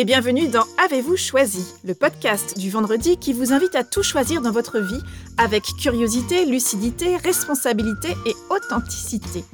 [0.00, 4.40] et bienvenue dans Avez-vous choisi, le podcast du vendredi qui vous invite à tout choisir
[4.40, 5.02] dans votre vie
[5.36, 9.44] avec curiosité, lucidité, responsabilité et authenticité.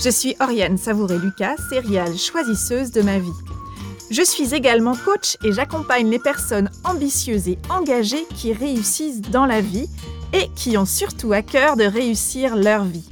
[0.00, 3.38] Je suis Oriane Savouré-Lucas, céréale choisisseuse de ma vie.
[4.10, 9.60] Je suis également coach et j'accompagne les personnes ambitieuses et engagées qui réussissent dans la
[9.60, 9.88] vie
[10.32, 13.08] et qui ont surtout à cœur de réussir leur vie.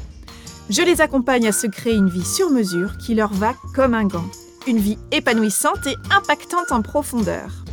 [0.68, 4.04] Je les accompagne à se créer une vie sur mesure qui leur va comme un
[4.04, 4.26] gant.
[4.68, 7.64] Une vie épanouissante et impactante en profondeur.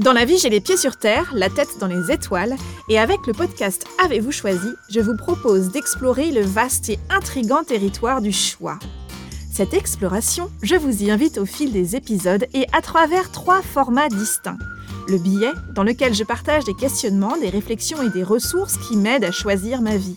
[0.00, 2.56] Dans la vie, j'ai les pieds sur terre, la tête dans les étoiles,
[2.88, 8.20] et avec le podcast Avez-vous choisi, je vous propose d'explorer le vaste et intrigant territoire
[8.20, 8.80] du choix.
[9.52, 14.08] Cette exploration, je vous y invite au fil des épisodes et à travers trois formats
[14.08, 14.58] distincts.
[15.06, 19.24] Le billet, dans lequel je partage des questionnements, des réflexions et des ressources qui m'aident
[19.24, 20.16] à choisir ma vie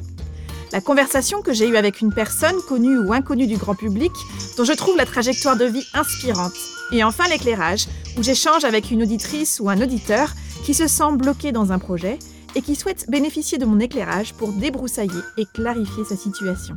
[0.72, 4.12] la conversation que j'ai eue avec une personne connue ou inconnue du grand public,
[4.58, 6.54] dont je trouve la trajectoire de vie inspirante.
[6.92, 11.52] Et enfin l'éclairage, où j'échange avec une auditrice ou un auditeur qui se sent bloqué
[11.52, 12.20] dans un projet
[12.56, 16.76] et qui souhaite bénéficier de mon éclairage pour débroussailler et clarifier sa situation.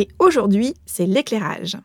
[0.00, 1.76] Et aujourd'hui, c'est l'éclairage.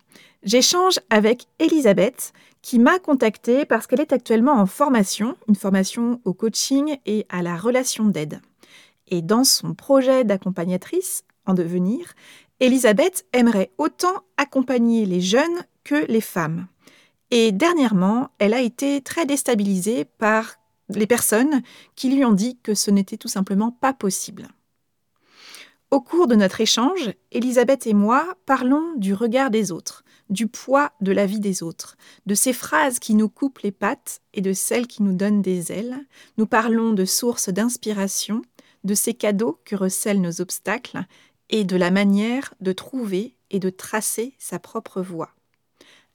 [0.42, 6.34] J'échange avec Elisabeth qui m'a contactée parce qu'elle est actuellement en formation, une formation au
[6.34, 8.40] coaching et à la relation d'aide.
[9.10, 12.14] Et dans son projet d'accompagnatrice en devenir,
[12.62, 16.68] Elisabeth aimerait autant accompagner les jeunes que les femmes.
[17.32, 20.56] Et dernièrement, elle a été très déstabilisée par
[20.88, 21.64] les personnes
[21.98, 24.48] qui lui ont dit que ce n'était tout simplement pas possible.
[25.96, 30.92] Au cours de notre échange, Elisabeth et moi parlons du regard des autres, du poids
[31.00, 34.52] de la vie des autres, de ces phrases qui nous coupent les pattes et de
[34.52, 35.96] celles qui nous donnent des ailes.
[36.38, 38.42] Nous parlons de sources d'inspiration,
[38.84, 41.06] de ces cadeaux que recèlent nos obstacles
[41.50, 45.30] et de la manière de trouver et de tracer sa propre voie.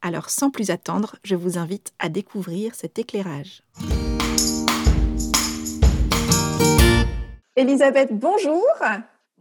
[0.02, 3.62] Alors sans plus attendre, je vous invite à découvrir cet éclairage.
[7.56, 8.66] Elisabeth, bonjour.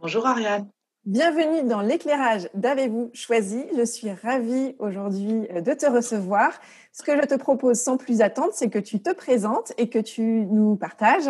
[0.02, 0.66] Bonjour Ariane.
[1.04, 3.66] Bienvenue dans l'éclairage d'Avez-vous choisi.
[3.76, 6.58] Je suis ravie aujourd'hui euh, de te recevoir.
[6.90, 9.98] Ce que je te propose sans plus attendre, c'est que tu te présentes et que
[9.98, 11.28] tu nous partages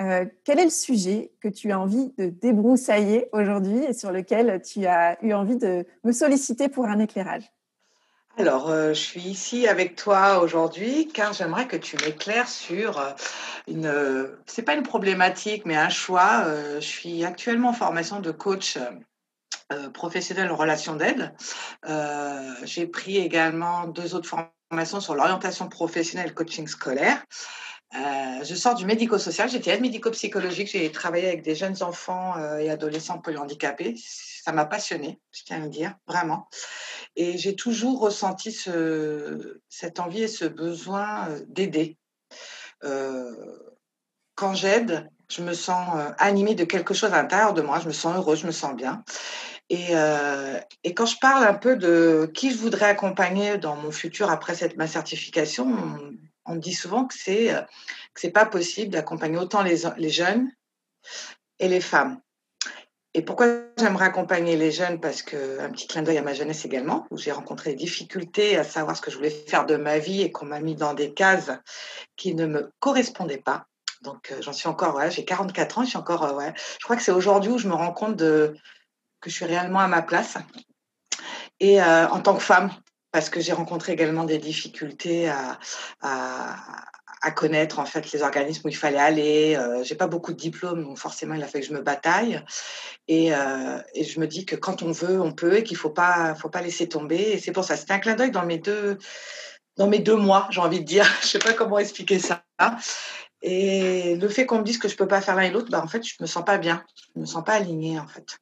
[0.00, 4.62] euh, quel est le sujet que tu as envie de débroussailler aujourd'hui et sur lequel
[4.62, 7.44] tu as eu envie de me solliciter pour un éclairage.
[8.38, 13.12] Alors, euh, je suis ici avec toi aujourd'hui car j'aimerais que tu m'éclaires sur euh,
[13.66, 16.44] une, euh, c'est pas une problématique, mais un choix.
[16.74, 18.78] je suis actuellement en formation de coach
[19.94, 21.34] professionnel en relation d'aide.
[22.64, 27.24] J'ai pris également deux autres formations sur l'orientation professionnelle coaching scolaire.
[27.92, 33.18] je sors du médico-social, j'étais aide médico-psychologique, j'ai travaillé avec des jeunes enfants et adolescents
[33.18, 33.94] polyhandicapés.
[33.96, 36.48] Ça m'a passionnée, je tiens à le dire, vraiment.
[37.16, 41.96] Et j'ai toujours ressenti ce, cette envie et ce besoin euh, d'aider.
[42.84, 43.32] Euh,
[44.34, 47.88] quand j'aide, je me sens euh, animée de quelque chose à l'intérieur de moi, je
[47.88, 49.02] me sens heureuse, je me sens bien.
[49.68, 49.94] Et,
[50.94, 54.76] quand je parle un peu de qui je voudrais accompagner dans mon futur après cette,
[54.76, 55.66] ma certification,
[56.44, 57.52] on, me dit souvent que c'est
[58.14, 60.52] c'est pas possible d'accompagner autant les jeunes
[61.58, 62.20] et les femmes.
[63.16, 63.46] Et pourquoi
[63.78, 65.00] j'aimerais accompagner les jeunes?
[65.00, 68.58] Parce que un petit clin d'œil à ma jeunesse également, où j'ai rencontré des difficultés
[68.58, 70.92] à savoir ce que je voulais faire de ma vie et qu'on m'a mis dans
[70.92, 71.50] des cases
[72.18, 73.68] qui ne me correspondaient pas.
[74.02, 76.52] Donc euh, j'en suis encore, ouais, j'ai 44 ans, je suis encore, euh, ouais.
[76.78, 78.54] Je crois que c'est aujourd'hui où je me rends compte de,
[79.22, 80.36] que je suis réellement à ma place.
[81.58, 82.70] Et euh, en tant que femme,
[83.12, 85.58] parce que j'ai rencontré également des difficultés à,
[86.02, 86.84] à
[87.30, 89.56] connaître en fait les organismes où il fallait aller.
[89.56, 92.42] Euh, j'ai pas beaucoup de diplômes, donc forcément il a fallu que je me bataille.
[93.08, 95.90] Et, euh, et je me dis que quand on veut, on peut et qu'il faut
[95.90, 97.16] pas, faut pas laisser tomber.
[97.16, 98.98] Et c'est pour ça, c'était un clin d'œil dans mes deux,
[99.76, 101.06] dans mes deux mois, j'ai envie de dire.
[101.22, 102.44] je sais pas comment expliquer ça.
[103.42, 105.82] Et le fait qu'on me dise que je peux pas faire l'un et l'autre, bah
[105.82, 106.84] en fait je me sens pas bien,
[107.14, 108.38] je me sens pas alignée en fait.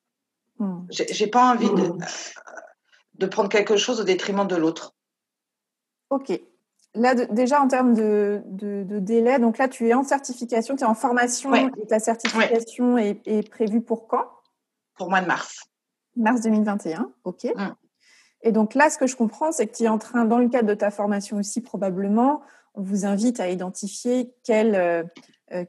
[0.59, 0.87] Hmm.
[0.91, 1.99] J'ai pas envie de, hmm.
[3.15, 4.95] de prendre quelque chose au détriment de l'autre.
[6.11, 6.33] Ok.
[6.95, 8.43] Là, déjà en termes de,
[9.01, 13.51] délai, donc là, tu es en certification, tu es en formation et ta certification est,
[13.51, 14.25] prévue pour quand?
[14.97, 15.65] Pour mois de mars.
[16.17, 17.45] Mars 2021, ok.
[17.57, 17.75] Mm.
[18.43, 20.49] Et donc là, ce que je comprends, c'est que tu es en train, dans le
[20.49, 22.43] cadre de ta formation aussi, probablement,
[22.75, 25.03] on vous invite à identifier quel, euh,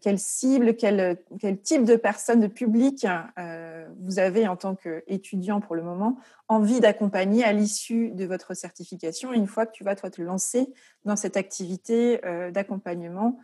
[0.01, 3.05] quelle cible, quel, quel, type de personne, de public
[3.37, 6.17] euh, vous avez en tant qu'étudiant pour le moment
[6.47, 10.73] envie d'accompagner à l'issue de votre certification, une fois que tu vas toi te lancer
[11.03, 13.39] dans cette activité euh, d'accompagnement.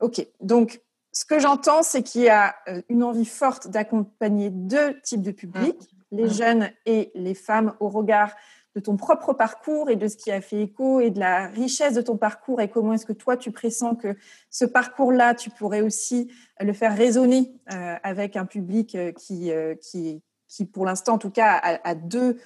[0.00, 0.80] ok, donc
[1.14, 5.30] ce que j'entends, c'est qu'il y a euh, une envie forte d'accompagner deux types de
[5.30, 6.16] publics, mmh.
[6.16, 6.32] les mmh.
[6.32, 8.34] jeunes et les femmes, au regard
[8.74, 11.94] de ton propre parcours et de ce qui a fait écho et de la richesse
[11.94, 14.16] de ton parcours et comment est-ce que toi tu pressens que
[14.50, 16.30] ce parcours-là, tu pourrais aussi
[16.60, 21.30] le faire résonner euh, avec un public euh, qui, qui, qui pour l'instant en tout
[21.30, 22.38] cas a, deux,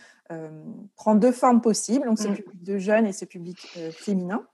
[0.96, 2.34] prend deux formes possibles, donc ce mmh.
[2.34, 3.58] public de jeunes et ce public
[3.92, 4.46] féminin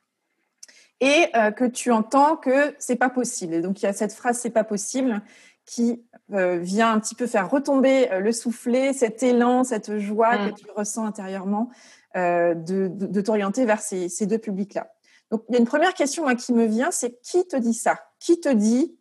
[1.00, 3.55] et euh, que tu entends que c'est pas possible.
[3.55, 5.21] Et donc il y a cette phrase c'est pas possible
[5.66, 10.37] qui euh, vient un petit peu faire retomber euh, le soufflet, cet élan, cette joie
[10.37, 10.55] que mm.
[10.55, 11.70] tu ressens intérieurement
[12.14, 14.88] de, t'orienter vers ces, deux publics-là.
[15.32, 17.99] Donc il y a une première question qui me vient, c'est qui te dit ça?
[18.20, 18.96] Qui te dit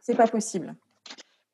[0.00, 0.74] c'est pas possible?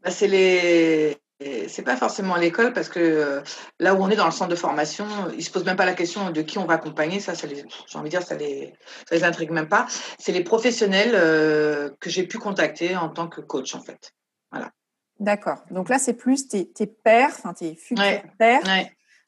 [0.04, 1.20] Bah, C'est les
[1.68, 3.40] c'est pas forcément l'école parce que euh,
[3.78, 5.94] là où on est dans le centre de formation, ils se posent même pas la
[5.94, 7.20] question de qui on va accompagner.
[7.20, 8.74] Ça, ça les, j'ai envie de dire, ça les,
[9.08, 9.86] ça les intrigue même pas.
[10.18, 14.12] C'est les professionnels euh, que j'ai pu contacter en tant que coach, en fait.
[14.50, 14.70] Voilà.
[15.19, 15.64] D'accord.
[15.70, 18.62] Donc là, c'est plus tes, tes pairs, enfin tes futurs pairs.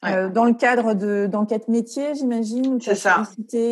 [0.05, 3.23] Euh, dans le cadre de, d'enquête métier, j'imagine, c'est ça.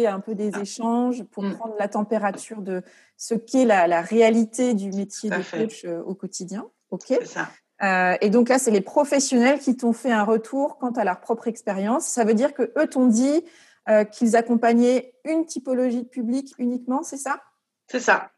[0.08, 0.62] un peu des ah.
[0.62, 1.58] échanges pour mm.
[1.58, 2.84] prendre la température de
[3.18, 6.70] ce qu'est la, la réalité du métier de coach au quotidien.
[6.90, 7.14] Ok.
[7.26, 7.50] Ça.
[7.84, 11.20] Euh, et donc là, c'est les professionnels qui t'ont fait un retour quant à leur
[11.20, 12.06] propre expérience.
[12.06, 13.44] Ça veut dire que eux t'ont dit
[13.90, 17.42] euh, qu'ils accompagnaient une typologie de public uniquement, c'est ça?
[17.88, 18.32] C'est ça.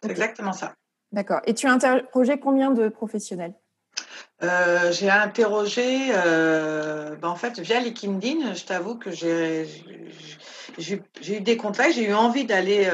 [0.00, 0.74] C'est exactement ça.
[1.12, 1.40] D'accord.
[1.44, 3.54] Et tu as interrogé combien de professionnels?
[4.42, 9.66] Euh, j'ai interrogé, bah, en fait, via LinkedIn, je t'avoue que j'ai
[10.78, 12.88] eu des contacts, j'ai eu envie d'aller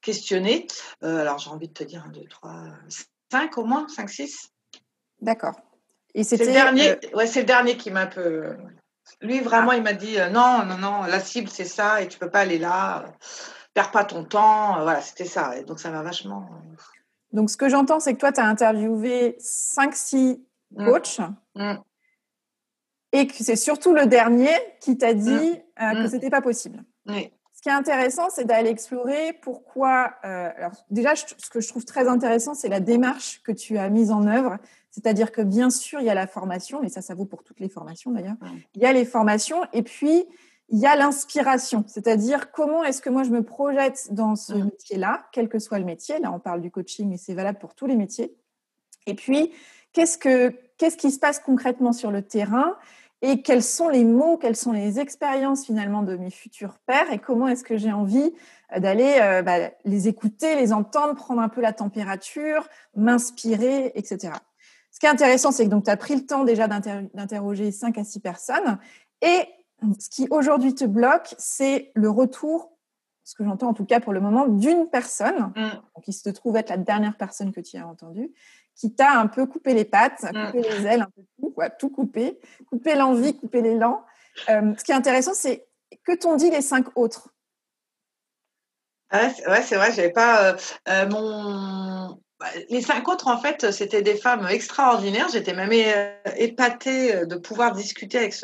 [0.00, 0.66] questionner.
[1.02, 2.52] alors, j'ai envie de te dire 1, 2, 3,
[3.30, 4.52] 5 au moins, 5, 6.
[5.22, 5.54] D'accord.
[6.14, 6.44] Et c'était.
[6.44, 8.56] C'est le dernier, euh, ouais, c'est le dernier qui m'a un peu.
[9.20, 9.76] Lui, vraiment, ah.
[9.76, 12.40] il m'a dit euh, non, non, non, la cible, c'est ça, et tu peux pas
[12.40, 13.06] aller là.
[13.74, 14.78] Perds pas ton temps.
[14.78, 15.56] Euh, voilà, c'était ça.
[15.56, 16.48] Et donc, ça m'a vachement.
[17.32, 20.40] Donc, ce que j'entends, c'est que toi, tu as interviewé 5-6
[20.72, 20.84] mm.
[20.84, 21.20] coachs.
[21.54, 21.74] Mm.
[23.14, 26.02] Et que c'est surtout le dernier qui t'a dit mm.
[26.02, 26.82] que c'était pas possible.
[27.06, 27.30] Oui.
[27.62, 30.14] Ce qui est intéressant, c'est d'aller explorer pourquoi.
[30.24, 33.88] Euh, alors déjà, ce que je trouve très intéressant, c'est la démarche que tu as
[33.88, 34.56] mise en œuvre.
[34.90, 37.60] C'est-à-dire que bien sûr, il y a la formation, et ça, ça vaut pour toutes
[37.60, 38.34] les formations d'ailleurs.
[38.74, 40.26] Il y a les formations, et puis
[40.72, 41.84] il y a l'inspiration.
[41.86, 45.84] C'est-à-dire comment est-ce que moi je me projette dans ce métier-là, quel que soit le
[45.84, 46.18] métier.
[46.18, 48.34] Là, on parle du coaching, mais c'est valable pour tous les métiers.
[49.06, 49.52] Et puis,
[49.92, 52.76] qu'est-ce que qu'est-ce qui se passe concrètement sur le terrain
[53.20, 57.18] et quels sont les mots, quelles sont les expériences finalement de mes futurs pères et
[57.18, 58.32] comment est-ce que j'ai envie
[58.74, 62.66] euh, d'aller euh, bah, les écouter, les entendre, prendre un peu la température,
[62.96, 64.32] m'inspirer, etc.
[64.90, 68.04] Ce qui est intéressant, c'est que tu as pris le temps déjà d'interroger 5 à
[68.04, 68.78] 6 personnes
[69.20, 69.44] et
[69.98, 72.72] ce qui aujourd'hui te bloque, c'est le retour,
[73.24, 75.52] ce que j'entends en tout cas pour le moment, d'une personne,
[76.02, 78.32] qui se trouve être la dernière personne que tu as entendue,
[78.74, 80.46] qui t'a un peu coupé les pattes, mm.
[80.46, 84.04] coupé les ailes, un peu tout, quoi, tout coupé, coupé l'envie, coupé l'élan.
[84.48, 85.66] Euh, ce qui est intéressant, c'est
[86.04, 87.28] que t'ont dit les cinq autres?
[89.10, 90.56] Ah Ouais, c'est vrai, j'avais pas euh,
[90.88, 92.01] euh, mon.
[92.42, 95.28] Bah, les cinq autres, en fait, c'était des femmes extraordinaires.
[95.32, 95.72] J'étais même
[96.36, 98.34] épatée de pouvoir discuter avec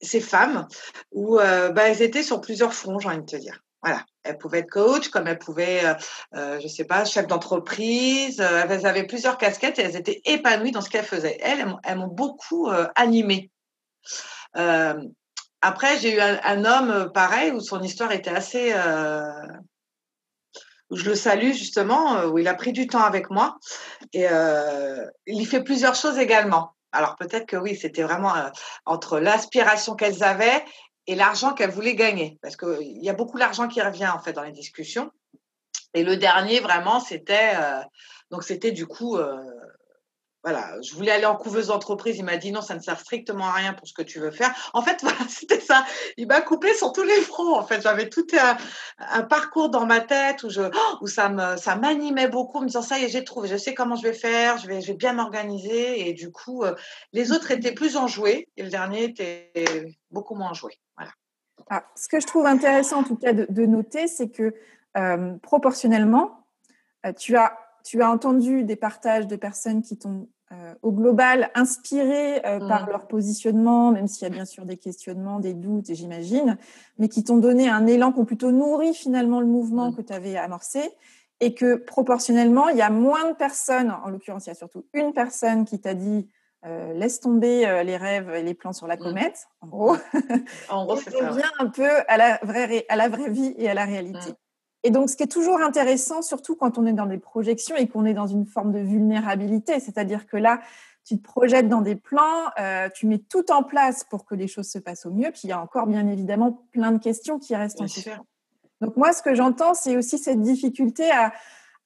[0.00, 0.66] ces femmes
[1.12, 3.60] où bah, elles étaient sur plusieurs fronts, j'ai envie de te dire.
[3.84, 4.02] Voilà.
[4.22, 5.94] Elle pouvait être coach, comme elle pouvait, euh,
[6.34, 8.40] euh, je sais pas, chef d'entreprise.
[8.40, 11.36] Euh, elles avaient plusieurs casquettes et elles étaient épanouies dans ce qu'elles faisaient.
[11.42, 13.50] Elles, elles m'ont beaucoup animée.
[15.60, 18.72] après, j'ai eu un, homme pareil où son histoire était assez,
[20.90, 23.58] où je le salue justement, où il a pris du temps avec moi
[24.12, 24.26] et
[25.26, 26.74] il y fait plusieurs choses également.
[26.92, 28.32] Alors peut-être que oui, c'était vraiment
[28.86, 30.64] entre l'aspiration qu'elles avaient
[31.06, 32.38] et l'argent qu'elle voulait gagner.
[32.42, 35.10] Parce qu'il y a beaucoup d'argent qui revient en fait dans les discussions.
[35.94, 37.80] Et le dernier, vraiment, c'était euh,
[38.30, 39.38] donc c'était du coup, euh,
[40.44, 42.18] voilà, je voulais aller en couveuse d'entreprise.
[42.18, 44.30] Il m'a dit non, ça ne sert strictement à rien pour ce que tu veux
[44.30, 44.54] faire.
[44.74, 45.84] En fait, voilà, c'était ça.
[46.16, 47.54] Il m'a coupé sur tous les fronts.
[47.54, 48.26] En fait, j'avais tout
[48.98, 50.62] un, parcours dans ma tête où je,
[51.00, 53.56] où ça me, ça m'animait beaucoup, en me disant ça y est, j'ai trouvé, je
[53.56, 56.08] sais comment je vais faire, je vais, je vais bien m'organiser.
[56.08, 56.74] Et du coup, euh,
[57.12, 59.50] les autres étaient plus enjoués et le dernier était
[60.10, 60.78] beaucoup moins enjoué.
[61.70, 64.54] Ah, ce que je trouve intéressant en tout cas de, noter, c'est que
[64.96, 66.46] euh, proportionnellement,
[67.06, 71.50] euh, tu, as, tu as entendu des partages de personnes qui t'ont euh, au global
[71.54, 72.90] inspiré par mmh.
[72.90, 76.56] leur positionnement, même s'il y a bien sûr des questionnements, des doutes, et j'imagine,
[76.98, 79.96] mais qui t'ont donné un élan qui ont plutôt nourri finalement le mouvement mmh.
[79.96, 80.80] que tu avais amorcé
[81.40, 84.86] et que proportionnellement, il y a moins de personnes, en l'occurrence, il y a surtout
[84.94, 86.28] une personne qui t'a dit
[86.66, 89.00] euh, laisse tomber euh, les rêves et les plans sur la mmh.
[89.00, 89.96] comète, en gros.
[90.70, 91.32] En gros, c'est ça.
[91.58, 94.30] un peu à la, vraie, à la vraie vie et à la réalité.
[94.30, 94.36] Mmh.
[94.84, 97.88] Et donc, ce qui est toujours intéressant, surtout quand on est dans des projections et
[97.88, 100.60] qu'on est dans une forme de vulnérabilité, c'est-à-dire que là,
[101.04, 104.46] tu te projettes dans des plans, euh, tu mets tout en place pour que les
[104.46, 107.38] choses se passent au mieux, puis il y a encore bien évidemment plein de questions
[107.38, 108.26] qui restent en suspens.
[108.82, 111.32] Donc moi, ce que j'entends, c'est aussi cette difficulté à,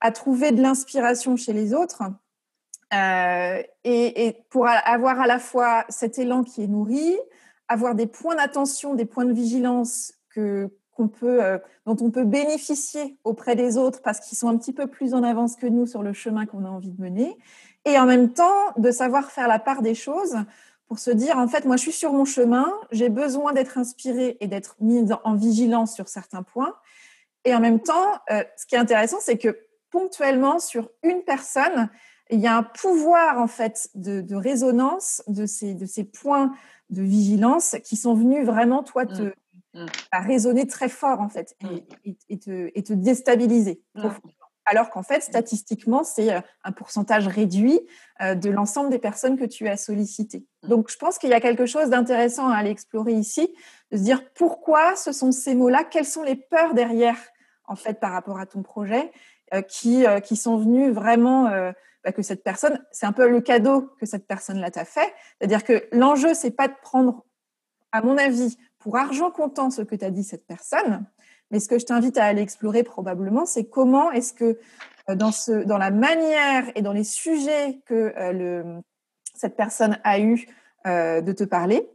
[0.00, 2.02] à trouver de l'inspiration chez les autres.
[2.94, 7.16] Euh, et, et, pour avoir à la fois cet élan qui est nourri,
[7.68, 10.70] avoir des points d'attention, des points de vigilance que,
[11.22, 15.14] euh, dont on peut bénéficier auprès des autres parce qu'ils sont un petit peu plus
[15.14, 17.36] en avance que nous sur le chemin qu'on a envie de mener,
[17.84, 20.36] et en même temps de savoir faire la part des choses
[20.88, 24.38] pour se dire, en fait, moi, je suis sur mon chemin, j'ai besoin d'être inspiré
[24.40, 26.74] et d'être mis en vigilance sur certains points.
[27.44, 29.58] Et en même temps, euh, ce qui est intéressant, c'est que
[29.90, 31.90] ponctuellement, sur une personne,
[32.30, 36.52] il y a un pouvoir, en fait, de, résonance de ces, de ces points
[36.90, 39.32] de vigilance qui sont venus vraiment, toi, te,
[39.78, 39.84] mmh.
[39.84, 39.86] Mmh.
[40.12, 41.56] à résonner très fort, en fait,
[42.04, 43.82] et, et, te, et te, déstabiliser.
[43.94, 44.08] Mmh
[44.70, 47.80] alors qu'en fait, statistiquement, c'est euh, un pourcentage réduit
[48.20, 50.44] euh, de l'ensemble des personnes que tu as sollicitées.
[50.62, 50.68] Mmh.
[50.68, 53.54] Donc, je pense qu'il y a quelque chose d'intéressant à aller explorer ici,
[53.90, 57.16] de se dire pourquoi ce sont ces mots-là, quelles sont les peurs derrière,
[57.64, 59.10] en fait, par rapport à ton projet,
[59.54, 61.50] euh, qui, qui sont venus vraiment
[62.04, 65.12] bah, que cette personne, c'est un peu le cadeau que cette personne-là t'a fait.
[65.38, 67.24] C'est-à-dire que l'enjeu, c'est pas de prendre,
[67.92, 71.04] à mon avis, pour argent comptant ce que t'a dit cette personne,
[71.50, 74.58] mais ce que je t'invite à aller explorer probablement, c'est comment est-ce que
[75.08, 78.80] euh, dans, la manière et dans les sujets que euh,
[79.34, 80.46] cette personne a eu
[80.86, 81.88] euh, de te parler,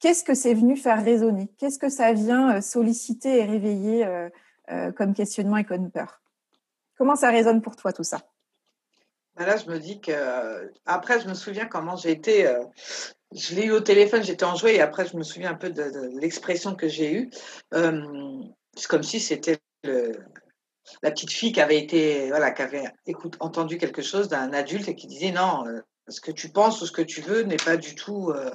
[0.00, 1.48] qu'est-ce que c'est venu faire résonner?
[1.58, 4.04] Qu'est-ce que ça vient solliciter et réveiller
[4.96, 6.20] comme questionnement et comme peur?
[6.96, 8.18] Comment ça résonne pour toi tout ça?
[9.36, 12.52] Ben Là, je me dis que après, je me souviens comment j'ai été
[13.34, 16.18] je l'ai eu au téléphone, j'étais enjouée et après je me souviens un peu de,
[16.18, 17.30] l'expression que j'ai eue.
[17.74, 18.42] Euh,
[18.76, 19.58] c'est comme si c'était
[21.02, 22.84] la petite fille qui avait été, voilà, qui avait
[23.40, 26.86] entendu quelque chose d'un adulte et qui disait non, euh, ce que tu penses ou
[26.86, 28.50] ce que tu veux n'est pas du tout, euh,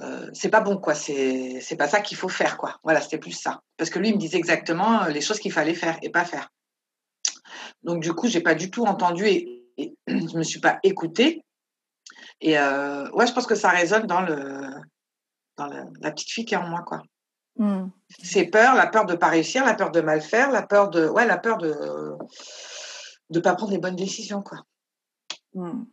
[0.00, 2.78] euh, c'est pas bon quoi, c'est pas ça qu'il faut faire quoi.
[2.82, 3.60] Voilà, c'était plus ça.
[3.76, 6.50] Parce que lui il me disait exactement les choses qu'il fallait faire et pas faire.
[7.82, 11.44] Donc du coup j'ai pas du tout entendu et, et je me suis pas écoutée
[12.40, 14.68] et euh, ouais, je pense que ça résonne dans, le,
[15.56, 17.02] dans la, petite fille qui est en moi, quoi.
[17.56, 17.86] Mmh.
[18.22, 21.08] C'est peur, la peur de pas réussir, la peur de mal faire, la peur de,
[21.08, 21.72] ouais, la peur de
[23.30, 24.58] de pas prendre les bonnes décisions, quoi.
[25.54, 25.84] Mmh.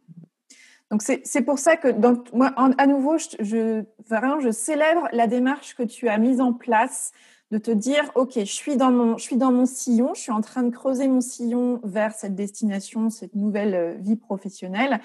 [0.90, 5.26] Donc c'est pour ça que donc moi à nouveau je, je, vraiment je célèbre la
[5.26, 7.14] démarche que tu as mise en place
[7.52, 10.32] de te dire ok je suis dans mon je suis dans mon sillon je suis
[10.32, 15.02] en train de creuser mon sillon vers cette destination cette nouvelle euh, vie professionnelle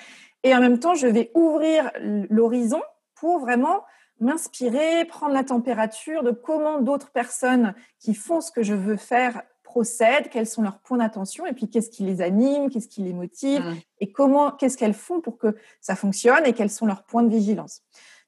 [0.46, 2.80] et en même temps, je vais ouvrir l'horizon
[3.16, 3.82] pour vraiment
[4.20, 9.42] m'inspirer, prendre la température de comment d'autres personnes qui font ce que je veux faire
[9.64, 13.12] procèdent, quels sont leurs points d'attention et puis qu'est-ce qui les anime, qu'est-ce qui les
[13.12, 13.74] motive mmh.
[13.98, 17.28] et comment, qu'est-ce qu'elles font pour que ça fonctionne et quels sont leurs points de
[17.28, 17.82] vigilance.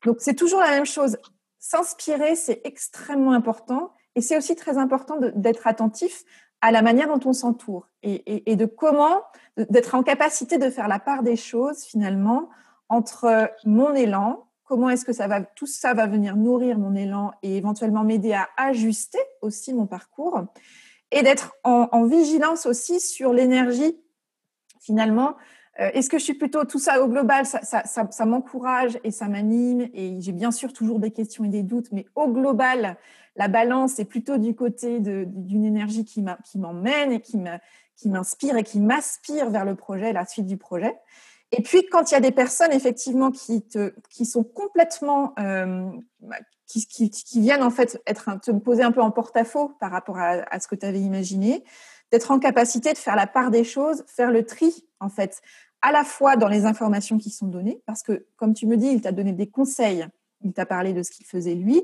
[0.05, 1.19] Donc c'est toujours la même chose.
[1.61, 6.25] S'inspirer, c'est extrêmement important et c'est aussi très important d'être attentif
[6.61, 9.23] à la manière dont on s'entoure et, de comment,
[9.57, 12.49] d'être en capacité de faire la part des choses finalement
[12.89, 17.31] entre mon élan, comment est-ce que ça va, tout ça va venir nourrir mon élan
[17.45, 20.47] et éventuellement m'aider à ajuster aussi mon parcours
[21.13, 24.01] et d'être en, vigilance aussi sur l'énergie
[24.81, 25.37] finalement.
[25.79, 29.13] Euh, est-ce que je suis plutôt tout ça au global, ça, ça, ça m'encourage et
[29.13, 32.97] ça m'anime et j'ai bien sûr toujours des questions et des doutes, mais au global,
[33.39, 36.23] la balance est plutôt du côté d'une énergie qui
[36.57, 37.39] m'emmène et qui
[38.09, 40.95] m'inspire et qui m'aspire vers le projet, la suite du projet.
[41.53, 43.63] Et puis, quand il y a des personnes, effectivement, qui,
[44.27, 45.89] sont complètement, euh,
[46.67, 50.43] qui, qui, viennent en fait être te poser un peu en porte-à-faux par rapport à,
[50.53, 51.65] à ce que tu avais imaginé,
[52.11, 55.41] d'être en capacité de faire la part des choses, faire le tri, en fait,
[55.81, 58.89] à la fois dans les informations qui sont données, parce que, comme tu me dis,
[58.89, 60.07] il t'a donné des conseils,
[60.43, 61.83] il t'a parlé de ce qu'il faisait lui,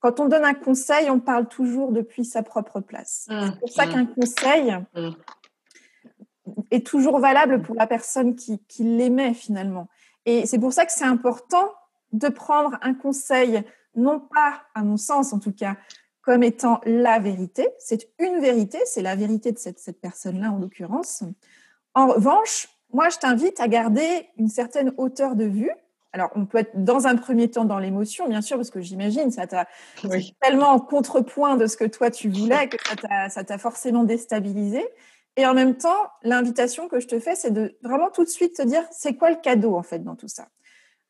[0.00, 3.26] quand on donne un conseil, on parle toujours depuis sa propre place.
[3.28, 3.92] Mmh, c'est pour ça mmh.
[3.92, 5.10] qu'un conseil mmh.
[6.70, 9.88] est toujours valable pour la personne qui, qui l'émet finalement.
[10.26, 11.72] Et c'est pour ça que c'est important
[12.12, 13.62] de prendre un conseil,
[13.94, 15.76] non pas, à mon sens en tout cas,
[16.22, 17.68] comme étant la vérité.
[17.78, 21.24] C'est une vérité, c'est la vérité de cette, cette personne-là en l'occurrence.
[21.94, 25.70] En revanche, moi, je t'invite à garder une certaine hauteur de vue
[26.12, 29.30] alors, on peut être dans un premier temps dans l'émotion, bien sûr, parce que j'imagine,
[29.30, 29.68] ça t'a
[30.40, 32.76] tellement en contrepoint de ce que toi tu voulais que
[33.28, 34.84] ça t'a forcément déstabilisé.
[35.36, 38.56] Et en même temps, l'invitation que je te fais, c'est de vraiment tout de suite
[38.56, 40.48] te dire, c'est quoi le cadeau en fait dans tout ça?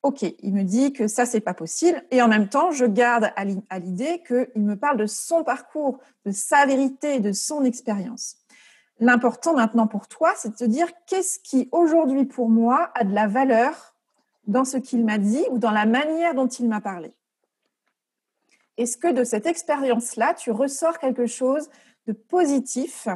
[0.03, 2.03] Ok, il me dit que ça, c'est pas possible.
[2.11, 6.31] Et en même temps, je garde à l'idée qu'il me parle de son parcours, de
[6.31, 8.37] sa vérité, de son expérience.
[8.99, 13.15] L'important maintenant pour toi, c'est de te dire qu'est-ce qui aujourd'hui pour moi a de
[13.15, 13.90] la valeur
[14.51, 17.13] dans ce qu'il m'a dit ou dans la manière dont il m'a parlé.
[18.77, 21.69] Est-ce que de cette expérience-là, tu ressors quelque chose
[22.07, 23.09] de positif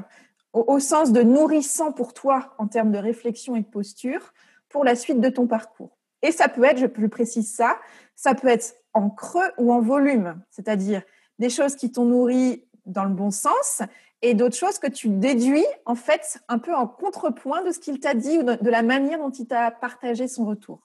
[0.53, 4.33] au, sens de nourrissant pour toi en termes de réflexion et de posture
[4.69, 5.99] pour la suite de ton parcours?
[6.23, 7.79] Et ça peut être, je précise ça,
[8.14, 11.03] ça peut être en creux ou en volume, c'est-à-dire
[11.38, 13.83] des choses qui t'ont nourri dans le bon sens
[14.23, 17.99] et d'autres choses que tu déduis en fait un peu en contrepoint de ce qu'il
[17.99, 20.84] t'a dit ou de la manière dont il t'a partagé son retour.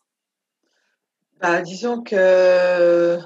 [1.42, 3.20] Bah, disons que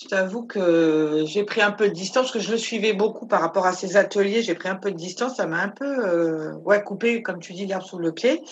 [0.00, 3.26] je t'avoue que j'ai pris un peu de distance, parce que je le suivais beaucoup
[3.26, 5.84] par rapport à ces ateliers, j'ai pris un peu de distance, ça m'a un peu
[5.84, 8.42] euh, ouais, coupé, comme tu dis, l'herbe sous le pied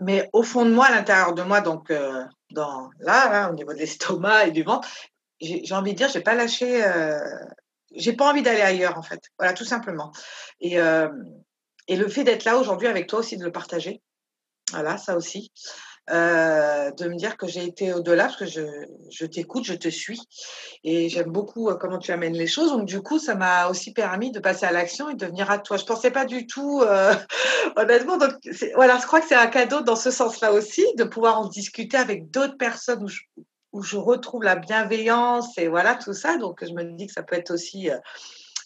[0.00, 3.72] mais au fond de moi, à l'intérieur de moi, donc euh, dans, là, au niveau
[3.72, 4.88] de l'estomac et du ventre,
[5.40, 7.18] j'ai envie de dire, j'ai pas lâché, euh,
[7.94, 9.20] j'ai pas envie d'aller ailleurs en fait.
[9.38, 10.12] Voilà, tout simplement.
[10.60, 11.08] Et, euh,
[11.88, 14.02] et le fait d'être là aujourd'hui avec toi aussi, de le partager,
[14.72, 15.52] voilà, ça aussi.
[16.10, 18.60] Euh, de me dire que j'ai été au-delà parce que je,
[19.10, 20.20] je t'écoute, je te suis
[20.82, 22.72] et j'aime beaucoup euh, comment tu amènes les choses.
[22.72, 25.58] Donc du coup, ça m'a aussi permis de passer à l'action et de venir à
[25.58, 25.78] toi.
[25.78, 27.14] Je pensais pas du tout, euh,
[27.76, 28.18] honnêtement.
[28.18, 28.32] Donc
[28.74, 31.96] voilà, je crois que c'est un cadeau dans ce sens-là aussi de pouvoir en discuter
[31.96, 33.22] avec d'autres personnes où je,
[33.72, 36.36] où je retrouve la bienveillance et voilà tout ça.
[36.36, 37.88] Donc je me dis que ça peut être aussi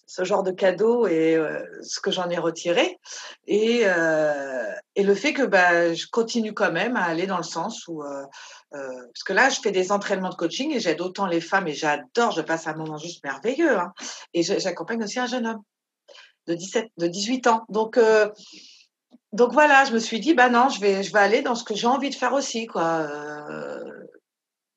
[0.08, 2.98] ce genre de cadeau et euh, ce que j'en ai retiré.
[3.46, 7.42] Et, euh, et le fait que bah, je continue quand même à aller dans le
[7.44, 8.02] sens où...
[8.02, 8.24] Euh,
[8.72, 11.74] parce que là, je fais des entraînements de coaching et j'aide autant les femmes et
[11.74, 13.78] j'adore, je passe un moment juste merveilleux.
[13.78, 13.92] Hein.
[14.32, 15.62] Et j'accompagne aussi un jeune homme
[16.46, 17.64] de, 17, de 18 ans.
[17.68, 17.98] Donc,
[19.32, 21.64] donc voilà, je me suis dit, bah non, je vais, je vais aller dans ce
[21.64, 22.66] que j'ai envie de faire aussi.
[22.66, 23.06] Quoi.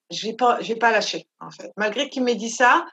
[0.09, 1.71] je vais, vais pas lâcher, en fait.
[1.77, 2.85] Malgré qu'il m'ait dit ça,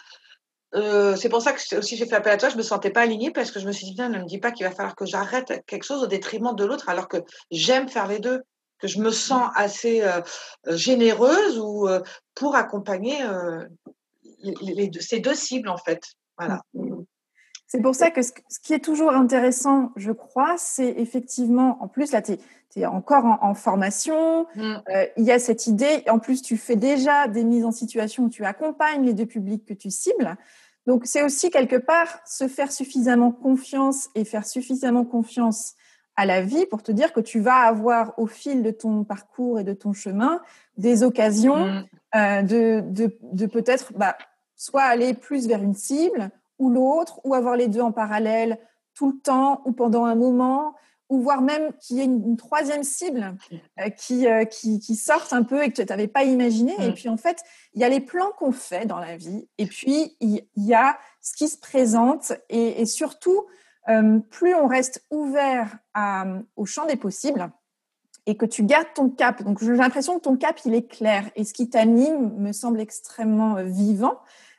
[0.74, 2.48] euh, c'est pour ça que aussi j'ai fait appel à toi.
[2.48, 4.38] Je me sentais pas alignée parce que je me suis dit, bien, ne me dis
[4.38, 7.18] pas qu'il va falloir que j'arrête quelque chose au détriment de l'autre, alors que
[7.50, 8.42] j'aime faire les deux,
[8.78, 10.20] que je me sens assez euh,
[10.66, 12.00] généreuse ou euh,
[12.34, 13.16] pour accompagner
[14.42, 16.02] les, ces deux cibles en fait.
[16.36, 16.60] Voilà.
[17.66, 22.12] C'est pour ça que ce, qui est toujours intéressant, je crois, c'est effectivement, en plus,
[22.12, 22.38] là, tu es,
[22.86, 24.74] encore en, formation, mmh.
[25.16, 28.28] il y a cette idée, en plus, tu fais déjà des mises en situation où
[28.28, 30.36] tu accompagnes les deux publics que tu cibles.
[30.86, 35.74] Donc, c'est aussi quelque part se faire suffisamment confiance et faire suffisamment confiance
[36.16, 39.60] à la vie pour te dire que tu vas avoir au fil de ton parcours
[39.60, 40.40] et de ton chemin
[40.76, 41.86] des occasions mmh.
[42.16, 44.16] euh, de, de, de peut-être bah,
[44.56, 48.58] soit aller plus vers une cible ou l'autre, ou avoir les deux en parallèle
[48.94, 50.74] tout le temps ou pendant un moment,
[51.08, 53.34] ou voire même qu'il y ait une, troisième cible
[53.80, 56.74] euh, qui, euh, qui, qui, sorte un peu et que tu n'avais pas imaginé.
[56.80, 56.94] Et mm.
[56.94, 57.42] puis en fait,
[57.74, 60.98] il y a les plans qu'on fait dans la vie, et puis il y, a
[61.22, 63.46] ce qui se présente, et, surtout,
[63.88, 67.50] euh, plus on reste ouvert à, au champ des possibles,
[68.26, 69.42] et que tu gardes ton cap.
[69.42, 72.80] Donc j'ai l'impression que ton cap, il est clair, et ce qui t'anime me semble
[72.80, 74.18] extrêmement vivant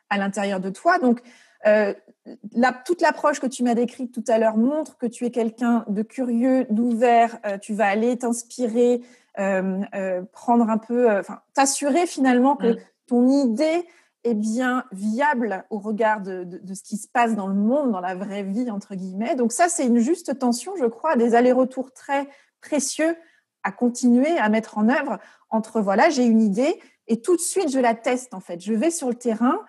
[0.09, 0.97] à l'intérieur de toi.
[0.97, 1.21] Donc,
[1.65, 1.93] euh,
[2.85, 6.01] toute l'approche que tu m'as décrite tout à l'heure montre que tu es quelqu'un de
[6.01, 7.39] curieux, d'ouvert.
[7.45, 9.01] Euh, tu vas aller t'inspirer,
[9.39, 12.77] euh, prendre un peu, enfin, t'assurer finalement que mm.
[13.07, 13.85] ton idée
[14.25, 18.01] est bien viable au regard de, de, ce qui se passe dans le monde, dans
[18.01, 19.35] la vraie vie, entre guillemets.
[19.35, 22.27] Donc ça, c'est une juste tension, je crois, des allers-retours très
[22.59, 23.15] précieux
[23.63, 25.19] à continuer à mettre en œuvre
[25.49, 28.61] entre, voilà, j'ai une idée et tout de suite, je la teste, en fait.
[28.61, 29.59] Je vais sur le terrain,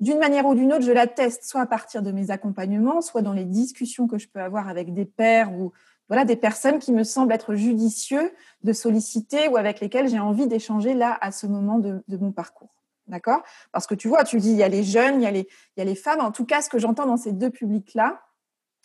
[0.00, 3.22] d'une manière ou d'une autre, je la teste soit à partir de mes accompagnements, soit
[3.22, 5.72] dans les discussions que je peux avoir avec des pères ou
[6.08, 8.32] voilà des personnes qui me semblent être judicieux
[8.64, 12.82] de solliciter ou avec lesquelles j'ai envie d'échanger là à ce moment de, mon parcours.
[13.06, 13.42] D'accord?
[13.72, 15.48] Parce que tu vois, tu dis il y a les jeunes, il y a les,
[15.76, 16.20] il y a les femmes.
[16.20, 18.20] En tout cas, ce que j'entends dans ces deux publics-là,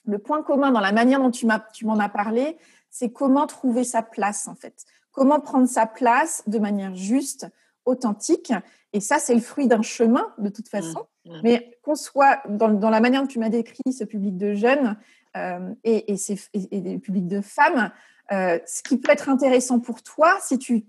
[0.05, 2.57] le point commun dans la manière dont tu m'en as parlé,
[2.89, 4.85] c'est comment trouver sa place en fait.
[5.11, 7.47] Comment prendre sa place de manière juste,
[7.85, 8.53] authentique.
[8.93, 11.05] Et ça, c'est le fruit d'un chemin, de toute façon.
[11.25, 11.41] Mmh, mmh.
[11.43, 14.97] Mais qu'on soit dans, la manière dont tu m'as décrit ce public de jeunes
[15.35, 17.91] euh, et, et, ces, et, public de femmes,
[18.31, 20.85] euh, ce qui peut être intéressant pour toi, si tu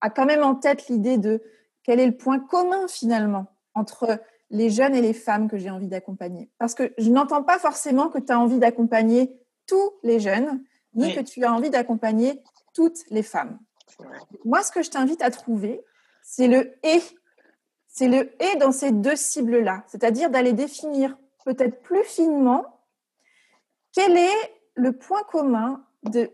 [0.00, 1.42] as quand même en tête l'idée de
[1.82, 4.20] quel est le point commun finalement entre
[4.50, 6.50] les jeunes et les femmes que j'ai envie d'accompagner.
[6.58, 9.32] Parce que je n'entends pas forcément que tu as envie d'accompagner
[9.66, 10.62] tous les jeunes,
[10.94, 12.42] ni que tu as envie d'accompagner
[12.74, 13.58] toutes les femmes.
[14.44, 15.82] Moi, ce que je t'invite à trouver,
[16.30, 17.00] c'est le et.
[17.86, 22.64] C'est le et dans ces deux cibles-là, c'est-à-dire d'aller définir peut-être plus finement
[23.92, 25.84] quel est le point commun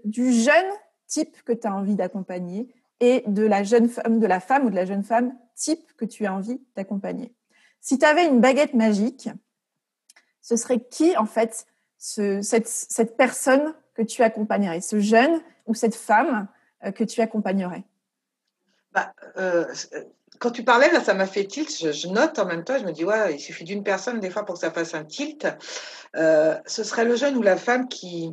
[0.04, 0.66] du jeune
[1.06, 2.68] type que tu as envie d'accompagner,
[3.00, 6.04] et de la jeune femme, de la femme ou de la jeune femme type que
[6.04, 7.32] tu as envie d'accompagner.
[7.80, 9.30] Si tu avais une baguette magique,
[10.42, 11.66] ce serait qui en fait
[11.98, 16.48] cette, personne que tu accompagnerais, ce jeune ou cette femme
[16.84, 17.84] euh, que tu accompagnerais?
[18.94, 19.66] Bah, euh,
[20.38, 21.70] quand tu parlais, là, ça m'a fait tilt.
[21.70, 24.44] Je, note en même temps, je me dis, ouais, il suffit d'une personne des fois
[24.44, 25.46] pour que ça fasse un tilt.
[26.16, 28.30] Euh, ce serait le jeune ou la femme qui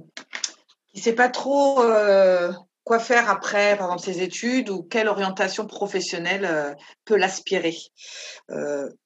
[0.96, 2.52] ne sait pas trop euh,
[2.84, 6.74] quoi faire après, par exemple, ses études ou quelle orientation professionnelle euh,
[7.06, 7.78] peut l'aspirer.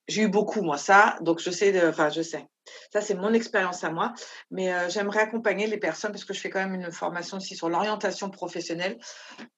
[0.07, 2.45] J'ai eu beaucoup, moi, ça, donc je sais, enfin, je sais.
[2.91, 4.13] Ça, c'est mon expérience à moi.
[4.49, 7.69] Mais j'aimerais accompagner les personnes, parce que je fais quand même une formation aussi sur
[7.69, 8.97] l'orientation professionnelle,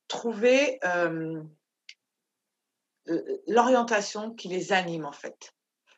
[0.08, 0.80] trouver
[3.48, 5.54] l'orientation qui les anime en fait.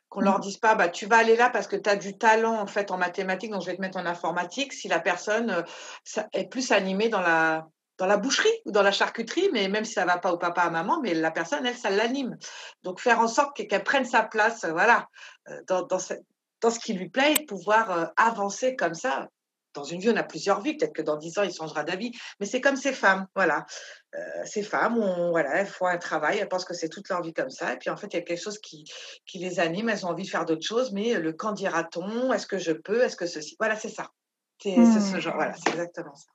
[0.10, 0.42] Qu'on leur mmh.
[0.42, 2.90] dise pas, bah, tu vas aller là parce que tu as du talent en fait
[2.90, 4.74] en mathématiques, donc je vais te mettre en informatique.
[4.74, 7.68] Si la personne euh, est plus animée dans la,
[7.98, 10.64] dans la boucherie ou dans la charcuterie, mais même si ça va pas au papa
[10.64, 12.38] à maman, mais la personne, elle, ça l'anime.
[12.82, 15.08] Donc faire en sorte qu'elle prenne sa place, euh, voilà,
[15.50, 16.16] euh, dans, dans, ce,
[16.62, 19.28] dans, ce, qui lui plaît et pouvoir avancer comme ça
[19.74, 20.76] dans une vie, on a plusieurs vies.
[20.76, 22.12] Peut-être que dans dix ans, il changera d'avis.
[22.40, 23.66] Mais c'est comme ces femmes, voilà.
[24.16, 27.22] Euh, ces femmes, on, voilà, elles font un travail, elles pensent que c'est toute leur
[27.22, 27.74] vie comme ça.
[27.74, 28.86] Et puis en fait, il y a quelque chose qui,
[29.26, 29.90] qui les anime.
[29.90, 30.92] Elles ont envie de faire d'autres choses.
[30.92, 32.34] Mais le quand dira-t-on?
[32.34, 33.04] Est-ce que je peux?
[33.04, 33.56] Est-ce que ceci?
[33.60, 34.10] Voilà, c'est ça.
[34.62, 35.20] C'est ce mmh.
[35.20, 35.36] genre.
[35.36, 36.30] Voilà, c'est exactement ça.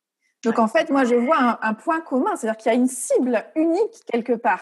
[0.44, 3.44] Donc en fait, moi, je vois un, point commun, c'est-à-dire qu'il y a une cible
[3.56, 4.60] unique quelque part.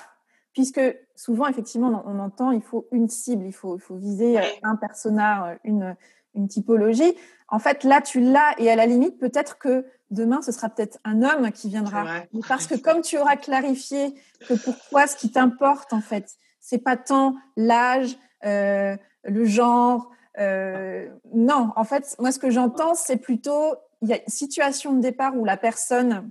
[0.53, 0.81] Puisque
[1.17, 5.59] souvent, effectivement, on entend, il faut une cible, il faut, il faut viser un personnage,
[5.65, 5.97] une,
[6.35, 7.14] une typologie.
[7.49, 10.99] En fait, là, tu l'as et à la limite, peut-être que demain, ce sera peut-être
[11.05, 12.23] un homme qui viendra.
[12.49, 14.14] Parce que comme tu auras clarifié
[14.49, 20.11] que pour toi, ce qui t'importe, en fait, c'est pas tant l'âge, euh, le genre.
[20.38, 24.92] Euh, non, en fait, moi, ce que j'entends, c'est plutôt il y a une situation
[24.92, 26.31] de départ où la personne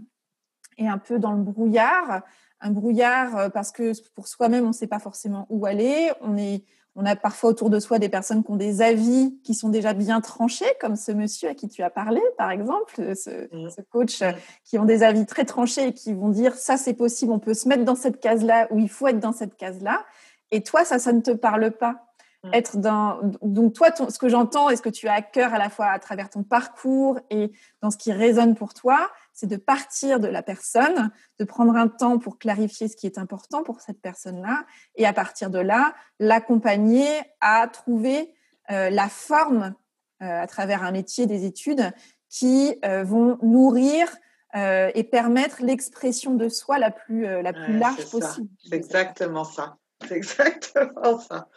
[0.78, 2.22] est un peu dans le brouillard,
[2.60, 6.38] un brouillard euh, parce que pour soi-même, on ne sait pas forcément où aller, on
[6.38, 9.70] est on a parfois autour de soi des personnes qui ont des avis qui sont
[9.70, 13.70] déjà bien tranchés, comme ce monsieur à qui tu as parlé, par exemple, ce, mm.
[13.90, 14.32] coach euh,
[14.66, 17.54] qui ont des avis très tranchés et qui vont dire ça c'est possible, on peut
[17.54, 20.04] se mettre dans cette case-là ou il faut être dans cette case-là.
[20.52, 22.08] Et toi, ça, ça ne te parle pas.
[22.44, 22.50] Mm.
[22.54, 25.60] Être dans donc toi, ce que j'entends et ce que tu as à cœur à
[25.60, 29.10] la fois à travers ton parcours et dans ce qui résonne pour toi,
[29.42, 33.18] c'est de partir de la personne, de prendre un temps pour clarifier ce qui est
[33.18, 37.08] important pour cette personne-là, et à partir de là, l'accompagner
[37.40, 38.36] à trouver
[38.70, 39.74] euh, la forme
[40.22, 41.92] euh, à travers un métier, des études,
[42.30, 44.08] qui euh, vont nourrir
[44.54, 48.50] et permettre l'expression de soi la plus, la plus large possible.
[48.62, 49.78] C'est exactement ça.
[50.06, 51.48] C'est exactement ça.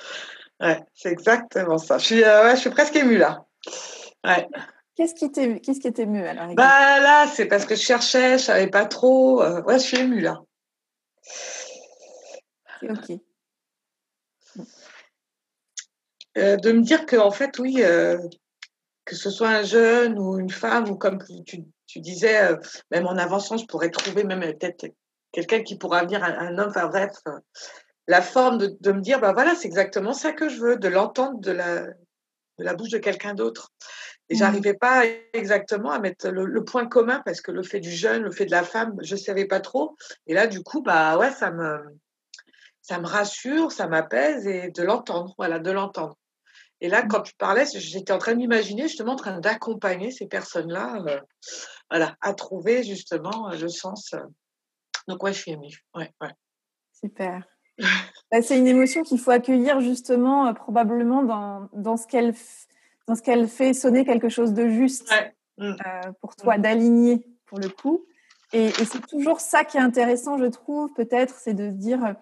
[0.61, 1.99] Ouais, c'est exactement ça.
[1.99, 3.47] Je suis, je suis presque émue là.
[4.25, 4.49] Ouais.
[4.97, 8.45] Qu'est-ce qui était, qu'est-ce qui mieux alors Bah là, c'est parce que je cherchais, je
[8.45, 9.43] savais pas trop.
[9.43, 10.41] Euh, ouais, je suis émue là.
[12.83, 13.13] Ok.
[16.37, 18.19] Euh, de me dire que en fait, oui, euh,
[19.05, 22.51] que ce soit un jeune ou une femme ou comme tu, tu disais,
[22.93, 24.87] même en avançant, je pourrais trouver même peut-être
[25.33, 27.11] quelqu'un qui pourra venir, un, homme, enfin bref,
[28.07, 30.89] la forme de, de, me dire, bah voilà, c'est exactement ça que je veux, de
[30.89, 31.87] l'entendre de la,
[32.59, 33.73] de la bouche de quelqu'un d'autre.
[34.31, 34.39] Et mmh.
[34.39, 38.31] j'arrivais pas exactement à mettre le, point commun parce que le fait du jeune, le
[38.31, 39.97] fait de la femme, je savais pas trop.
[40.27, 41.79] Et là, du coup, bah ouais, ça me,
[42.81, 46.17] ça me rassure, ça m'apaise et de l'entendre, voilà, de l'entendre.
[46.81, 47.09] Et là, mmh.
[47.09, 51.21] quand tu parlais, j'étais en train de m'imaginer justement en train d'accompagner ces personnes-là, euh,
[51.91, 54.13] voilà, à trouver justement le sens.
[54.15, 54.21] Euh.
[55.09, 55.85] Donc ouais, je suis émue.
[55.95, 56.33] Ouais, ouais.
[56.93, 57.43] Super.
[58.31, 62.35] Bah, c'est une émotion qu'il faut accueillir justement, euh, probablement dans, dans ce qu'elle
[63.07, 65.13] dans ce qu'elle fait sonner quelque chose de juste
[65.59, 65.65] mm.
[65.65, 66.63] euh, pour toi, mm.
[66.63, 68.05] d'aligner pour le coup.
[68.53, 72.13] Et, c'est toujours ça qui est intéressant, je trouve, peut-être, c'est de se dire euh,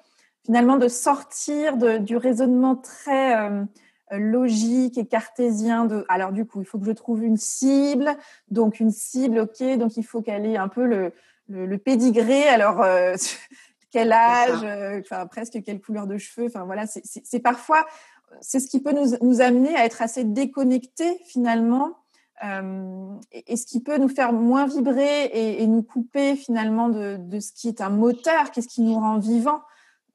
[0.44, 3.64] finalement de sortir de, du raisonnement très euh,
[4.12, 8.14] logique et cartésien de alors du coup il faut que je trouve une cible
[8.50, 11.14] donc une cible ok donc il faut qu'elle ait un peu le,
[11.48, 12.84] le, pédigré alors
[13.90, 17.86] quel âge enfin presque quelle couleur de cheveux enfin voilà c'est parfois
[18.40, 21.96] c'est ce qui peut nous, amener à être assez déconnectés finalement
[22.44, 27.52] euh, et, ce qui peut nous faire moins vibrer et, nous couper finalement de, ce
[27.52, 29.62] qui est un moteur, qu'est-ce qui nous rend vivants,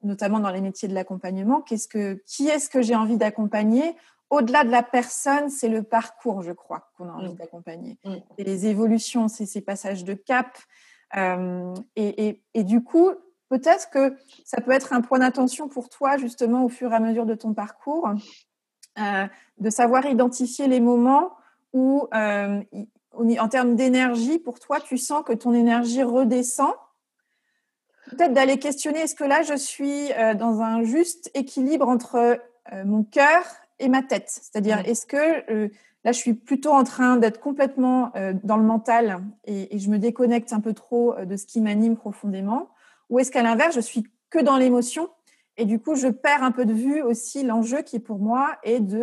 [0.04, 1.62] notamment dans les métiers de l'accompagnement.
[1.62, 3.96] Qu'est-ce que, qui est-ce que j'ai envie d'accompagner?
[4.30, 7.36] Au-delà de la personne, c'est le parcours, je crois, qu'on a envie mmh.
[7.36, 7.98] d'accompagner.
[8.04, 8.16] Mmh.
[8.38, 10.58] Et les évolutions, c'est ces passages de cap.
[11.16, 13.12] Euh, et, du coup,
[13.50, 17.00] peut-être que ça peut être un point d'attention pour toi, justement, au fur et à
[17.00, 18.10] mesure de ton parcours,
[19.00, 19.26] euh,
[19.60, 21.32] de savoir identifier les moments
[21.74, 22.62] où, euh,
[23.14, 26.74] en termes d'énergie, pour toi, tu sens que ton énergie redescend.
[28.10, 32.40] Peut-être d'aller questionner est-ce que là je suis dans un juste équilibre entre
[32.86, 33.44] mon cœur
[33.80, 34.30] et ma tête?
[34.30, 35.70] C'est-à-dire, est-ce que
[36.08, 40.00] Là, je suis plutôt en train d'être complètement euh, dans le mental et, je me
[40.00, 42.70] déconnecte un peu trop euh, de ce qui m'anime profondément?
[43.10, 45.10] Ou est-ce qu'à l'inverse, je suis que dans l'émotion
[45.60, 48.80] et du coup, je perds un peu de vue aussi l'enjeu qui pour moi est
[48.80, 49.02] de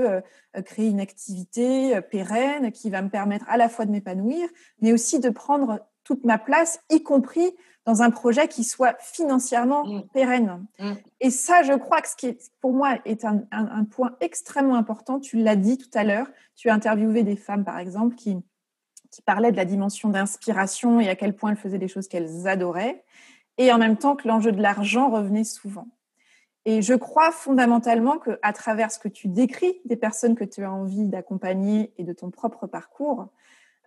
[0.57, 4.49] euh, créer une activité pérenne qui va me permettre à la fois de m'épanouir,
[4.81, 7.55] mais aussi de prendre toute ma place, y compris
[7.87, 10.03] dans un projet qui soit financièrement mmh.
[10.13, 10.67] pérenne.
[10.79, 10.93] Mmh.
[11.21, 13.45] Et ça, je crois que ce qui est, pour moi est un,
[13.91, 15.21] point extrêmement important.
[15.21, 16.27] Tu l'as dit tout à l'heure.
[16.57, 18.37] Tu as interviewé des femmes, par exemple, qui,
[19.11, 22.47] qui parlaient de la dimension d'inspiration et à quel point elles faisaient des choses qu'elles
[22.47, 23.05] adoraient.
[23.59, 25.89] Et en même temps que l'enjeu de l'argent revenait souvent.
[26.67, 30.73] Et je crois fondamentalement qu'à travers ce que tu décris des personnes que tu as
[30.73, 33.29] envie d'accompagner et de ton propre parcours,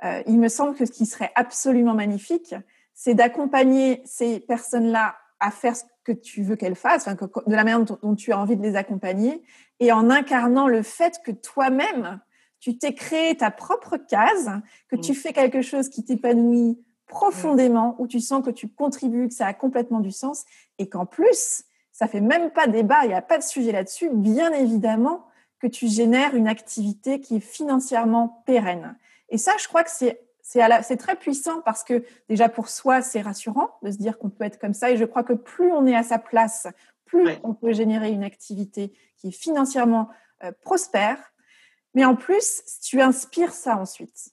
[0.03, 2.53] euh, il me semble que ce qui serait absolument magnifique,
[2.93, 7.84] c'est d'accompagner ces personnes-là à faire ce que tu veux qu'elles fassent, de la manière
[7.84, 9.43] dont, tu as envie de les accompagner,
[9.80, 12.19] et en incarnant le fait que toi-même,
[12.60, 14.51] tu t'es créé ta propre case,
[14.88, 15.15] que tu mm.
[15.15, 19.54] fais quelque chose qui t'épanouit profondément, où tu sens que tu contribues, que ça a
[19.54, 20.46] complètement du sens,
[20.78, 24.10] et qu'en plus, ça fait même pas débat, il n'y a pas de sujet là-dessus,
[24.12, 25.26] bien évidemment
[25.60, 28.96] que tu génères une activité qui est financièrement pérenne.
[29.30, 33.22] Et ça, je crois que c'est c'est très puissant parce que déjà pour soi, c'est
[33.22, 34.89] rassurant de se dire qu'on peut être comme ça.
[34.91, 36.67] Et je crois que plus on est à sa place,
[37.04, 40.08] plus on peut générer une activité qui est financièrement
[40.43, 41.17] euh, prospère.
[41.93, 44.30] Mais en plus, tu inspires ça ensuite.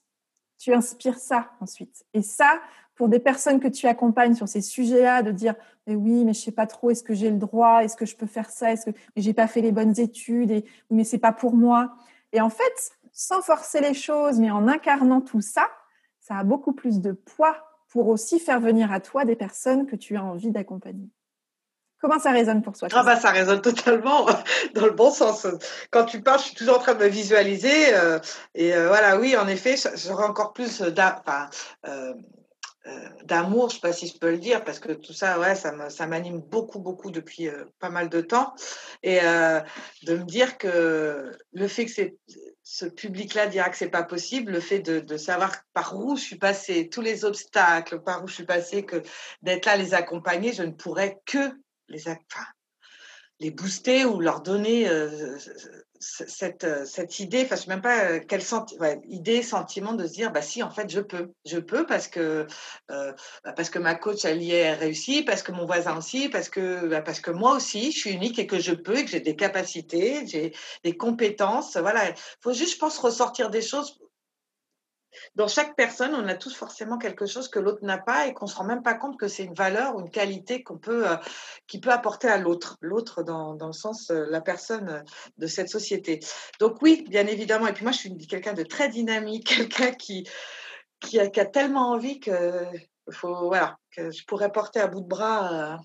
[0.57, 2.05] Tu inspires ça ensuite.
[2.13, 2.59] Et ça,
[2.95, 5.55] pour des personnes que tu accompagnes sur ces sujets-là, de dire
[5.87, 8.15] mais oui, mais je sais pas trop, est-ce que j'ai le droit, est-ce que je
[8.15, 11.33] peux faire ça, est-ce que j'ai pas fait les bonnes études et mais c'est pas
[11.33, 11.95] pour moi.
[12.31, 15.67] Et en fait, sans forcer les choses, mais en incarnant tout ça,
[16.19, 17.55] ça a beaucoup plus de poids
[17.89, 21.09] pour aussi faire venir à toi des personnes que tu as envie d'accompagner.
[22.05, 24.27] Comment ça résonne pour toi ah bah, Ça résonne totalement
[24.75, 25.47] dans le bon sens.
[25.89, 27.95] Quand tu parles, je suis toujours en train de me visualiser.
[27.95, 28.19] Euh,
[28.53, 32.13] et euh, voilà, oui, en effet, j'aurais encore plus euh,
[33.23, 35.55] d'amour, je ne sais pas si je peux le dire, parce que tout ça, ouais,
[35.55, 38.53] ça m'anime beaucoup, beaucoup depuis pas mal de temps.
[39.01, 39.21] Et
[40.03, 42.17] de me dire que le fait que c'est
[42.61, 46.37] ce public-là dira que c'est pas possible, le fait de, savoir par où je suis
[46.37, 49.01] passée, tous les obstacles, par où je suis passée, que
[49.41, 51.51] d'être là les accompagner, je ne pourrais que
[51.89, 52.03] les,
[53.39, 55.37] les booster ou leur donner euh,
[55.99, 58.41] cette, euh, cette idée, enfin, je sais même pas euh, quelle
[59.07, 62.47] idée, sentiment de se dire, bah si, en fait, je peux, je peux parce que
[62.87, 63.13] bah,
[63.55, 66.87] parce que ma coach elle y est réussi, parce que mon voisin aussi, parce que
[66.87, 69.19] bah, parce que moi aussi, je suis unique et que je peux et que j'ai
[69.19, 72.09] des capacités, j'ai des compétences, voilà.
[72.09, 73.99] Il faut juste, je pense, ressortir des choses
[75.35, 78.47] dans chaque personne, on a tous forcément quelque chose que l'autre n'a pas et qu'on
[78.47, 81.15] se rend même pas compte que c'est une valeur ou une qualité qu'on peut, euh,
[81.67, 85.01] qui peut apporter à l'autre, l'autre dans, dans, le sens euh, la personne euh,
[85.37, 86.19] de cette société.
[86.59, 87.67] Donc oui, bien évidemment.
[87.67, 90.27] Et puis moi, je suis quelqu'un de très dynamique, quelqu'un qui
[91.01, 92.65] qui a, qui a, tellement envie que
[93.11, 95.77] faut voilà que je pourrais porter à bout de bras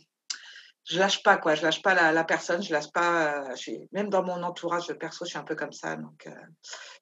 [0.85, 3.27] je lâche pas quoi, je lâche pas la, personne, je lâche pas.
[3.27, 6.27] Euh, je suis, même dans mon entourage perso, je suis un peu comme ça, donc
[6.27, 6.31] euh,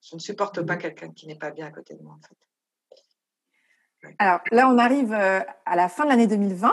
[0.02, 2.26] je ne supporte pas mmh quelqu'un qui n'est pas bien à côté de moi en
[2.26, 4.14] fait.
[4.18, 6.72] Alors là, on arrive euh, à la fin de l'année 2020.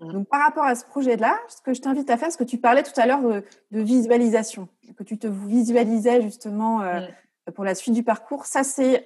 [0.00, 0.12] Mmh.
[0.12, 2.58] Donc par rapport à ce projet-là, ce que je t'invite à faire, ce que tu
[2.58, 7.52] parlais tout à l'heure de, visualisation, que tu te visualisais justement mmh.
[7.54, 9.04] pour la suite du parcours, ça c'est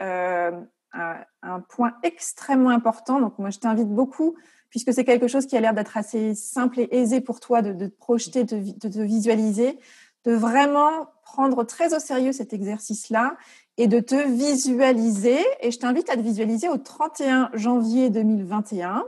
[0.96, 3.20] un, point extrêmement important.
[3.20, 4.36] Donc moi, je t'invite beaucoup
[4.70, 7.86] puisque c'est quelque chose qui a l'air d'être assez simple et aisé pour toi de,
[7.86, 9.78] te projeter, de, te visualiser,
[10.24, 13.36] de vraiment prendre très au sérieux cet exercice-là
[13.76, 15.38] et de te visualiser.
[15.60, 19.04] Et je t'invite à te visualiser au 31 janvier 2021.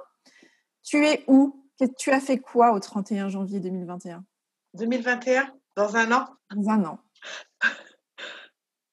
[0.83, 1.65] Tu es où?
[1.99, 4.25] Tu as fait quoi au 31 janvier 2021
[4.75, 6.25] 2021 Dans un an?
[6.55, 6.99] Dans un an.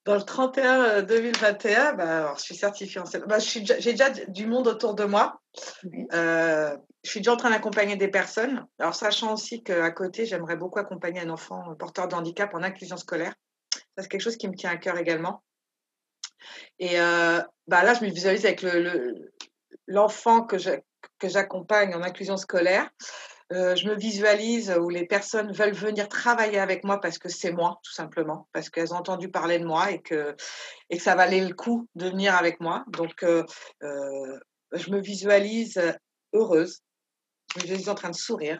[0.06, 4.68] Dans le 31 2021, euh, bah, je suis certifiée en bah, J'ai déjà du monde
[4.68, 5.42] autour de moi.
[6.14, 8.68] Euh, je suis déjà en train d'accompagner des personnes.
[8.78, 12.98] Alors, sachant aussi qu'à côté, j'aimerais beaucoup accompagner un enfant porteur de handicap en inclusion
[12.98, 13.34] scolaire.
[13.74, 15.44] Ça, c'est quelque chose qui me tient à cœur également.
[16.78, 18.64] Et euh, bah, là, je me visualise avec
[19.88, 20.82] l'enfant le,
[21.18, 22.88] que j'accompagne en inclusion scolaire.
[23.52, 27.52] Euh, je me visualise où les personnes veulent venir travailler avec moi parce que c'est
[27.52, 30.36] moi, tout simplement, parce qu'elles ont entendu parler de moi et que,
[30.90, 32.84] et que ça valait le coup de venir avec moi.
[32.88, 33.44] Donc, euh,
[33.84, 34.40] euh,
[34.72, 35.80] je me visualise
[36.34, 36.82] heureuse,
[37.54, 38.60] je me visualise en train de sourire,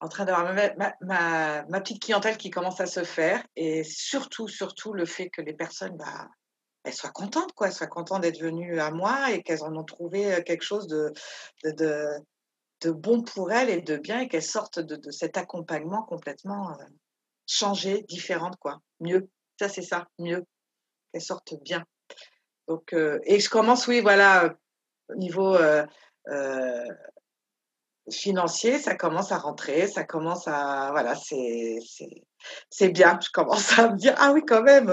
[0.00, 4.48] en train d'avoir ma, ma, ma, petite clientèle qui commence à se faire et surtout,
[4.48, 6.26] surtout le fait que les personnes, bah,
[6.82, 10.42] elles soient contentes, quoi, soient contentes d'être venues à moi et qu'elles en ont trouvé
[10.44, 11.12] quelque chose de
[12.88, 16.84] bon pour elle et de bien et qu'elle sorte de, cet accompagnement complètement euh,
[17.46, 18.80] changé, différente, quoi.
[19.00, 19.28] Mieux.
[19.58, 20.44] Ça, c'est ça, mieux.
[21.12, 21.84] Qu'elle sorte bien.
[22.68, 24.54] Donc, euh, et je commence, oui, voilà,
[25.08, 25.84] au niveau euh,
[28.10, 31.78] financier, ça commence à rentrer, ça commence à, voilà, c'est,
[32.70, 33.18] c'est, bien.
[33.22, 34.92] Je commence à me dire, ah oui, quand même,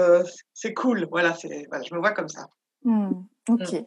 [0.52, 1.06] c'est cool.
[1.10, 2.48] Voilà, c'est, voilà, je me vois comme ça.
[2.84, 3.12] Mmh,
[3.48, 3.72] ok.
[3.72, 3.84] Mmh.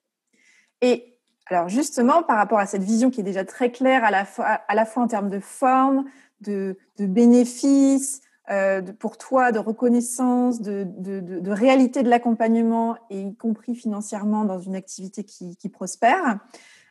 [0.81, 1.10] Et
[1.51, 4.61] alors justement, par rapport à cette vision qui est déjà très claire à la fois,
[4.95, 6.05] en termes de forme,
[6.41, 14.45] de, bénéfices, euh, pour toi, de reconnaissance, de, réalité de l'accompagnement, et y compris financièrement
[14.45, 16.39] dans une activité qui, prospère,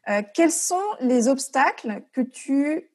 [0.09, 2.90] euh, quels sont les obstacles que tu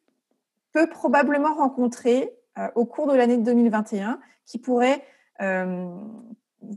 [0.71, 5.04] peux probablement rencontrer euh, au cours de l'année 2021 qui pourraient,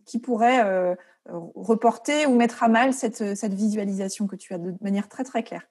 [0.06, 0.96] qui pourraient
[1.28, 5.42] reporter ou mettre à mal cette, cette, visualisation que tu as de manière très très
[5.42, 5.68] claire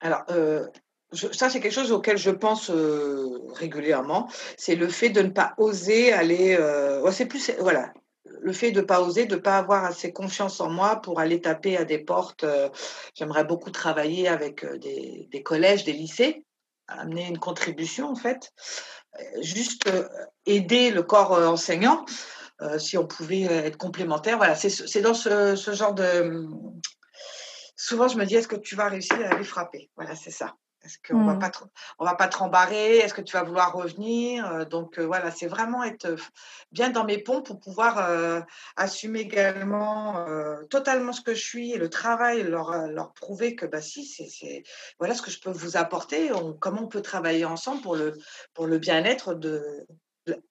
[0.00, 0.66] Alors, euh,
[1.12, 5.54] ça c'est quelque chose auquel je pense euh, régulièrement, c'est le fait de ne pas
[5.58, 6.56] oser aller.
[6.58, 7.92] Euh, c'est plus voilà,
[8.40, 11.20] le fait de ne pas oser, de ne pas avoir assez confiance en moi pour
[11.20, 12.44] aller taper à des portes.
[13.14, 16.44] J'aimerais beaucoup travailler avec des, collèges, des lycées,
[16.86, 18.52] amener une contribution en fait,
[19.40, 19.90] juste
[20.44, 22.35] aider le corps enseignant euh,
[22.78, 24.38] si on pouvait être complémentaires.
[24.38, 26.46] Voilà, c'est dans ce, ce, genre de.
[27.76, 29.90] Souvent, je me dis, est-ce que tu vas réussir à les frapper?
[29.96, 30.54] Voilà, c'est ça.
[30.86, 31.38] Est-ce qu'on ne va mmh.
[31.40, 31.50] pas
[31.98, 32.98] on va pas te rembarrer?
[32.98, 34.46] Est-ce que tu vas vouloir revenir?
[34.46, 36.14] Euh, Donc euh, voilà, c'est vraiment être
[36.70, 37.98] bien dans mes ponts pour pouvoir
[38.76, 40.24] assumer également
[40.70, 44.62] totalement ce que je suis et le travail, leur, leur prouver que bah si, c'est
[44.98, 46.30] voilà ce que je peux vous apporter.
[46.60, 48.16] comment on peut travailler ensemble pour le
[48.54, 49.86] pour le bien-être de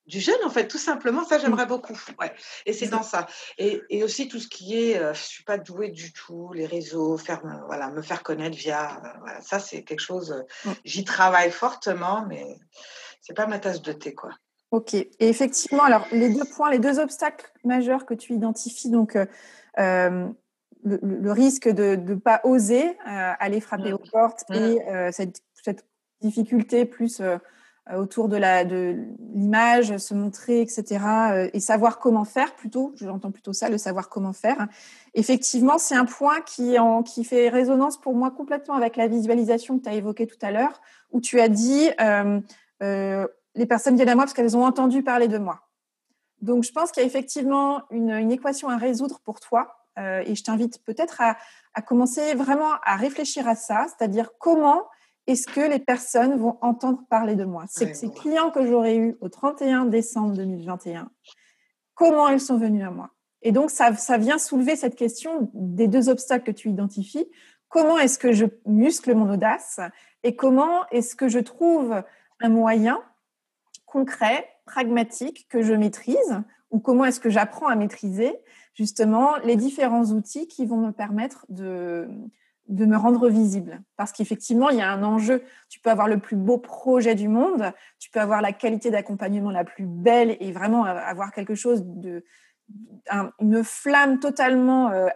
[0.06, 1.40] du jeune en fait tout simplement ça mmh.
[1.40, 2.32] j'aimerais beaucoup ouais.
[2.64, 3.26] et c'est dans ça
[3.58, 6.66] et, et, aussi tout ce qui est euh, je suis pas douée du tout les
[6.66, 10.74] réseaux faire voilà me faire connaître via euh, voilà, ça c'est quelque chose euh, mmh.
[10.84, 12.58] j'y travaille fortement mais
[13.20, 14.30] c'est pas ma tasse de thé quoi
[14.70, 19.18] ok et effectivement alors les deux points les deux obstacles majeurs que tu identifies donc
[19.76, 23.94] le, risque de ne pas oser aller frapper mmh.
[23.94, 24.78] aux portes et
[25.12, 25.84] cette, cette,
[26.22, 27.20] difficulté plus
[27.94, 28.96] autour de la de
[29.32, 31.04] l'image, se montrer, etc.
[31.30, 32.92] Euh, et savoir comment faire plutôt.
[32.96, 34.66] J'entends plutôt ça, le savoir comment faire.
[35.14, 39.78] Effectivement, c'est un point qui en qui fait résonance pour moi complètement avec la visualisation
[39.78, 40.80] que tu as évoquée tout à l'heure,
[41.12, 42.40] où tu as dit euh,
[42.82, 45.60] euh, les personnes viennent à moi parce qu'elles ont entendu parler de moi.
[46.42, 49.76] Donc, je pense qu'il y a effectivement une, une, équation à résoudre pour toi.
[49.98, 51.38] Euh, et je t'invite peut-être à,
[51.72, 54.82] à commencer vraiment à réfléchir à ça, c'est-à-dire comment
[55.26, 57.64] est-ce que les personnes vont entendre parler de moi?
[57.68, 61.10] C'est ces clients que j'aurais eus au 31 décembre 2021,
[61.94, 63.10] comment ils sont venus à moi?
[63.42, 67.28] Et donc, ça, ça vient soulever cette question des deux obstacles que tu identifies.
[67.68, 69.80] Comment est-ce que je muscle mon audace?
[70.22, 72.02] Et comment est-ce que je trouve
[72.40, 73.00] un moyen
[73.84, 76.42] concret, pragmatique, que je maîtrise?
[76.70, 78.36] Ou comment est-ce que j'apprends à maîtriser
[78.74, 82.08] justement les différents outils qui vont me permettre de,
[82.68, 83.80] de me rendre visible.
[83.96, 85.42] Parce qu'effectivement, il y a un enjeu.
[85.68, 89.50] Tu peux avoir le plus beau projet du monde, tu peux avoir la qualité d'accompagnement
[89.50, 92.24] la plus belle et vraiment avoir quelque chose de
[93.38, 95.06] une flamme totalement euh,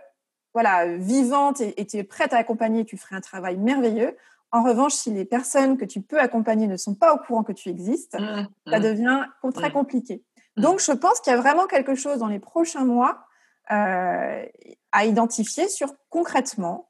[0.55, 4.17] voilà vivante et tu es prête à accompagner, tu ferais un travail merveilleux.
[4.53, 7.53] En revanche, si les personnes que tu peux accompagner ne sont pas au courant que
[7.53, 8.83] tu existes, mmh, ça mmh.
[8.83, 9.73] devient très mmh.
[9.73, 10.25] compliqué.
[10.57, 13.27] Donc, je pense qu'il y a vraiment quelque chose dans les prochains mois
[13.71, 14.45] euh,
[14.93, 16.90] à identifier sur concrètement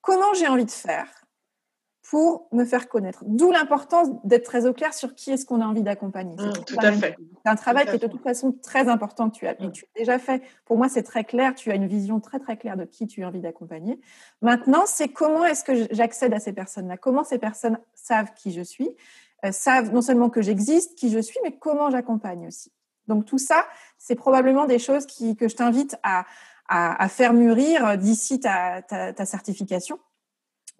[0.00, 1.06] comment j'ai envie de faire
[2.10, 3.22] pour me faire connaître.
[3.24, 6.34] D'où l'importance d'être très au clair sur qui est-ce qu'on a envie d'accompagner.
[6.34, 7.16] Mmh, tout à fait.
[7.44, 9.70] C'est un travail qui est de toute façon très important que tu as, mmh.
[9.70, 10.42] tu as déjà fait.
[10.64, 11.54] Pour moi, c'est très clair.
[11.54, 14.00] Tu as une vision très très claire de qui tu as envie d'accompagner.
[14.42, 16.96] Maintenant, c'est comment est-ce que j'accède à ces personnes-là?
[16.96, 18.90] Comment ces personnes savent qui je suis?
[19.44, 22.72] Euh, Savent non seulement que j'existe, qui je suis, mais comment j'accompagne aussi.
[23.06, 23.66] Donc tout ça,
[23.98, 26.24] c'est probablement des choses qui, que je t'invite à,
[26.70, 28.82] à, faire mûrir d'ici ta,
[29.24, 29.98] certification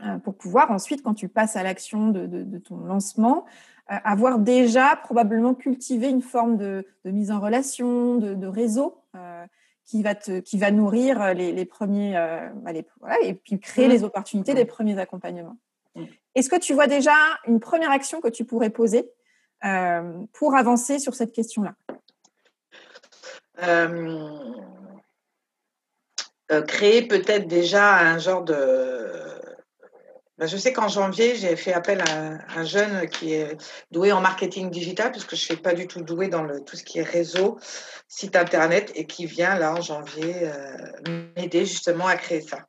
[0.03, 3.45] euh, pour pouvoir ensuite, quand tu passes à l'action de, ton lancement,
[3.91, 9.45] euh, avoir déjà probablement cultivé une forme de, mise en relation, de, réseau euh,
[9.85, 12.13] qui va te, qui va nourrir les, premiers,
[12.63, 12.73] bah,
[13.23, 13.91] et puis créer mmh.
[13.91, 14.69] les opportunités des mmh.
[14.69, 15.57] premiers accompagnements.
[15.97, 16.05] Mmh.
[16.37, 17.17] Est-ce que tu vois déjà
[17.49, 19.11] une première action que tu pourrais poser
[20.33, 21.75] pour avancer sur cette question-là?
[23.63, 24.39] Euh,
[26.67, 29.09] créer peut-être déjà un genre de...
[30.39, 33.57] Ben, je sais qu'en janvier, j'ai fait appel à un jeune qui est
[33.91, 36.77] doué en marketing digital, puisque je ne suis pas du tout douée dans le, tout
[36.77, 37.59] ce qui est réseau,
[38.09, 42.67] site internet, et qui vient là en janvier euh, m'aider justement à créer ça.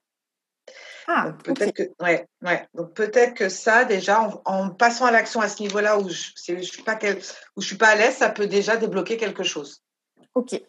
[1.07, 2.67] Ah, peut-être que, ouais, ouais.
[2.73, 6.61] Donc peut-être que ça, déjà, en, passant à l'action à ce niveau-là où je, ne
[6.61, 6.99] suis pas
[7.55, 9.81] où je suis pas à l'aise, ça peut déjà débloquer quelque chose.
[10.35, 10.61] Ok.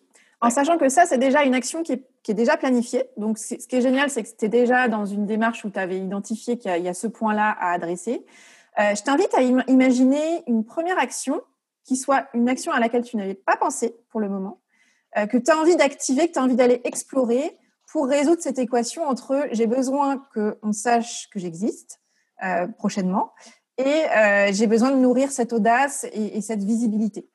[0.43, 3.05] En sachant que ça, c'est déjà une action qui est, déjà planifiée.
[3.17, 5.79] Donc, ce qui est génial, c'est que tu es déjà dans une démarche où tu
[5.79, 8.27] avais identifié qu'il y, a ce point-là à adresser.
[8.81, 11.41] Euh, je t'invite à imaginer une première action
[11.85, 14.61] qui soit une action à laquelle tu n'avais pas pensé pour le moment,
[15.17, 17.57] euh, que tu as envie d'activer, que tu as envie d'aller explorer
[17.93, 22.01] pour résoudre cette équation entre j'ai besoin qu'on sache que j'existe
[22.43, 23.33] euh, prochainement
[23.79, 24.05] et
[24.53, 27.27] j'ai besoin de nourrir cette audace et cette visibilité.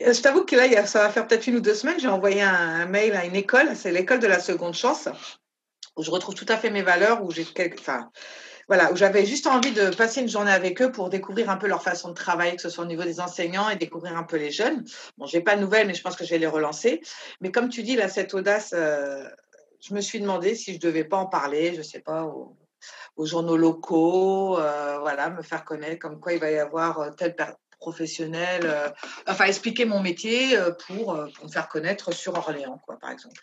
[0.00, 2.86] Je t'avoue que là, ça va faire peut-être une ou deux semaines, j'ai envoyé un,
[2.86, 5.08] mail à une école, c'est l'école de la seconde chance,
[5.96, 10.28] où je retrouve tout à fait mes valeurs, où j'avais juste envie de passer une
[10.28, 12.88] journée avec eux pour découvrir un peu leur façon de travailler, que ce soit au
[12.88, 14.84] niveau des enseignants et découvrir un peu les jeunes.
[15.16, 17.00] Bon, j'ai pas de nouvelles, mais je pense que je vais les relancer.
[17.40, 19.24] Mais comme tu dis, là, cette audace, euh,
[19.80, 22.56] je me suis demandé si je devais pas en parler, je sais pas, aux,
[23.26, 27.36] journaux locaux, euh, voilà, me faire connaître, comme quoi il va y avoir euh, telle,
[27.84, 28.88] professionnel, euh,
[29.28, 33.10] enfin expliquer mon métier euh, pour, euh, pour, me faire connaître sur Orléans, quoi, par
[33.10, 33.38] exemple.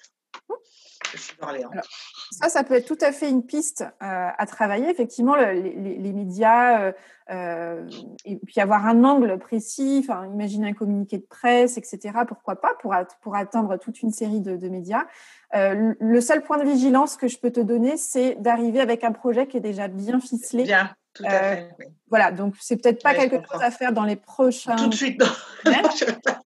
[2.31, 4.89] ça, ça peut être tout à fait une piste à travailler.
[4.89, 6.93] Effectivement, les, médias,
[7.29, 11.99] et puis avoir un angle précis, imaginer un communiqué de presse, etc.
[12.27, 15.03] Pourquoi pas pour, pour atteindre toute une série de, de médias.
[15.53, 19.47] le seul point de vigilance que je peux te donner, c'est d'arriver avec un projet
[19.47, 20.63] qui est déjà bien ficelé.
[20.63, 20.95] Bien.
[21.13, 21.91] Tout à euh, fait.
[22.11, 24.75] Voilà, donc c'est peut-être pas quelque chose à faire dans les prochains.
[24.75, 25.71] Tout de suite, non.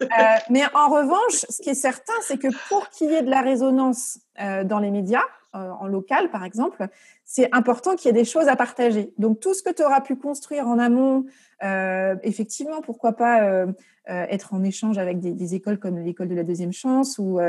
[0.01, 0.07] Euh,
[0.49, 3.41] mais en revanche, ce qui est certain, c'est que pour qu'il y ait de la
[3.41, 6.85] résonance euh, dans les médias, en local par exemple,
[7.23, 9.13] c'est important qu'il y ait des choses à partager.
[9.17, 11.25] Donc tout ce que tu auras pu construire en amont,
[11.61, 13.65] effectivement, pourquoi pas
[14.07, 17.39] être en échange avec des, écoles comme l'école de la deuxième chance ou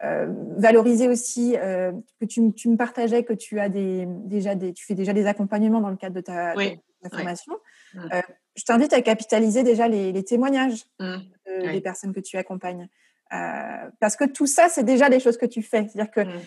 [0.00, 5.12] valoriser aussi que tu, me partageais que tu as des, déjà des, tu fais déjà
[5.12, 6.54] des accompagnements dans le cadre de ta,
[7.10, 7.54] formation.
[7.94, 8.08] Mmh.
[8.56, 11.16] je t'invite à capitaliser déjà les, témoignages mmh.
[11.72, 12.88] des personnes que tu accompagnes.
[13.30, 15.86] parce que tout ça, c'est déjà des choses que tu fais.
[15.88, 16.40] C'est-à-dire que mmh.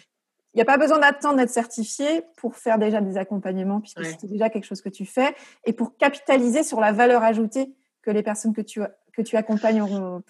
[0.54, 4.28] Il n'y a pas besoin d'attendre d'être certifié pour faire déjà des accompagnements, puisque c'est
[4.28, 5.36] déjà quelque chose que tu fais,
[5.66, 7.74] et pour capitaliser sur la valeur ajoutée
[8.04, 8.82] que les personnes que tu,
[9.14, 10.22] que tu accompagnes auront.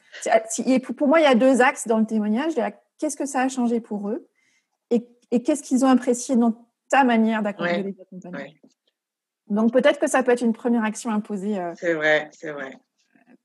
[0.98, 2.54] Pour moi, il y a deux axes dans le témoignage.
[3.00, 4.28] Qu'est-ce que ça a changé pour eux
[4.92, 6.54] et, et qu'est-ce qu'ils ont apprécié dans
[6.90, 8.62] ta manière d'accompagner les accompagner.
[9.48, 11.60] Donc peut-être que ça peut être une première action imposée.
[11.60, 12.78] Euh, c'est vrai, c'est vrai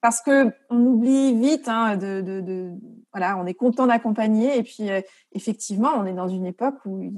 [0.01, 2.71] parce que on oublie vite hein, de, de, de,
[3.19, 5.01] voilà, on est content d'accompagner et puis euh,
[5.33, 7.13] effectivement, on est dans une époque où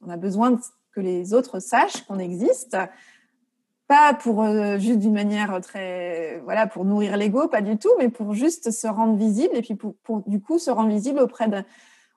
[0.00, 0.56] on a besoin
[0.92, 2.76] que les autres sachent qu'on existe,
[3.88, 8.08] pas pour euh, juste d'une manière très voilà pour nourrir l'ego, pas du tout, mais
[8.08, 11.48] pour juste se rendre visible et puis pour, pour du coup se rendre visible auprès
[11.48, 11.64] de,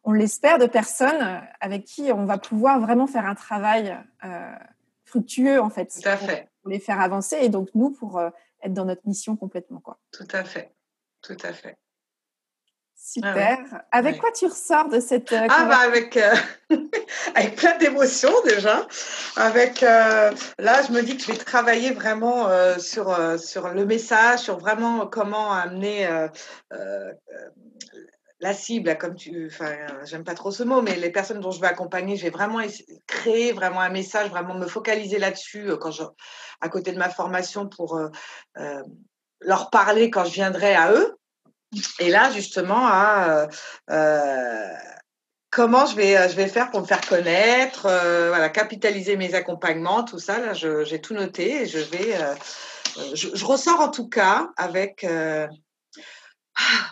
[0.03, 4.53] on l'espère, de personnes avec qui on va pouvoir vraiment faire un travail euh,
[5.05, 6.49] fructueux en fait, Tout à fait.
[6.61, 8.21] Pour, les faire avancer et donc nous pour
[8.61, 9.79] être dans notre mission complètement.
[9.79, 9.97] Quoi.
[10.11, 10.71] Tout à fait,
[11.23, 11.77] tout à fait.
[13.05, 13.59] Super.
[13.91, 16.33] Avec quoi tu ressors de cette euh, Ah bah avec euh,
[17.35, 18.87] avec plein d'émotions déjà.
[19.35, 22.47] Avec euh, là, je me dis que je vais travailler vraiment
[22.79, 26.07] sur sur le message, sur vraiment comment amener
[28.39, 29.73] la cible, comme tu, enfin,
[30.05, 32.59] j'aime pas trop ce mot, mais les personnes dont je vais accompagner, je vais vraiment
[33.07, 36.03] créer vraiment un message, vraiment me focaliser là-dessus quand je,
[36.61, 38.83] à côté de ma formation pour euh,
[39.41, 41.17] leur parler quand je viendrai à eux.
[41.99, 43.47] Et là, justement, à
[45.49, 50.19] comment je vais, je vais faire pour me faire connaître, voilà, capitaliser mes accompagnements, tout
[50.19, 50.39] ça.
[50.39, 52.17] Là, j'ai tout noté et je vais,
[53.13, 55.05] je, ressors en tout cas avec,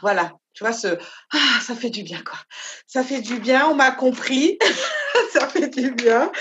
[0.01, 0.97] voilà, tu vois, ce
[1.33, 2.39] ah, ça fait du bien, quoi.
[2.87, 4.59] Ça fait du bien, on m'a compris,
[5.33, 6.31] ça fait du bien.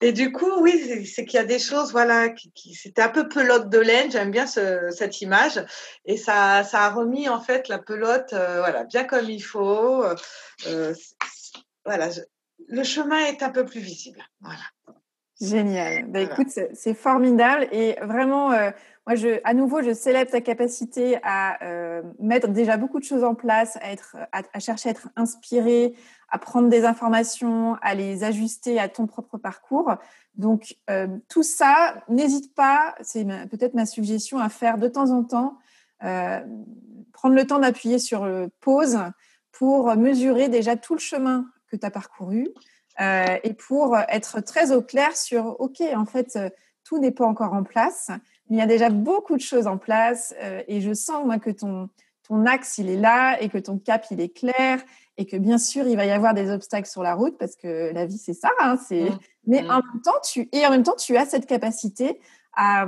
[0.00, 3.28] Et du coup, oui, c'est qu'il y a des choses, voilà, qui, c'était un peu
[3.28, 5.64] pelote de laine, j'aime bien cette image.
[6.04, 10.04] Et ça, ça a remis, en fait, la pelote, euh, voilà, bien comme il faut.
[10.04, 10.94] Euh,
[11.84, 12.08] voilà,
[12.68, 14.22] le chemin est un peu plus visible.
[14.40, 14.62] Voilà.
[15.40, 16.06] Génial.
[16.10, 18.70] Bah, écoute, c'est formidable et vraiment, euh,
[19.06, 23.24] moi, je, à nouveau, je célèbre ta capacité à euh, mettre déjà beaucoup de choses
[23.24, 25.94] en place, à, être, à, chercher à être inspiré,
[26.30, 29.94] à prendre des informations, à les ajuster à ton propre parcours.
[30.36, 35.22] Donc, euh, tout ça, n'hésite pas, c'est peut-être ma suggestion à faire de temps en
[35.22, 35.58] temps,
[36.00, 38.28] prendre le temps d'appuyer sur
[38.60, 38.98] pause
[39.50, 42.48] pour mesurer déjà tout le chemin que tu as parcouru
[42.98, 46.38] et pour être très au clair sur, OK, en fait,
[46.84, 48.10] tout n'est pas encore en place
[48.48, 51.50] il y a déjà beaucoup de choses en place euh, et je sens moi que
[51.50, 51.88] ton,
[52.28, 54.80] ton axe, il est là et que ton cap, il est clair
[55.16, 57.92] et que bien sûr, il va y avoir des obstacles sur la route parce que
[57.92, 58.50] la vie, c'est ça.
[58.60, 59.10] Hein, c'est...
[59.10, 59.18] Mmh.
[59.46, 59.70] Mais mmh.
[59.70, 60.48] en même temps, tu...
[60.52, 62.20] Et en même temps, tu as cette capacité
[62.54, 62.86] à,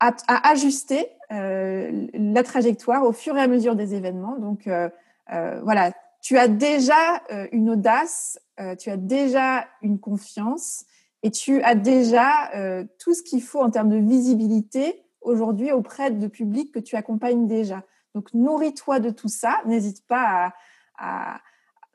[0.00, 4.36] à, ajuster euh, la trajectoire au fur et à mesure des événements.
[4.38, 4.88] Donc, euh,
[5.32, 5.92] euh, voilà,
[6.28, 7.22] tu as déjà
[7.52, 8.38] une audace,
[8.78, 10.84] tu as déjà une confiance
[11.22, 12.50] et tu as déjà
[12.98, 17.46] tout ce qu'il faut en termes de visibilité aujourd'hui auprès de publics que tu accompagnes
[17.46, 17.82] déjà.
[18.14, 19.62] Donc, nourris-toi de tout ça.
[19.64, 20.52] N'hésite pas
[20.98, 21.40] à,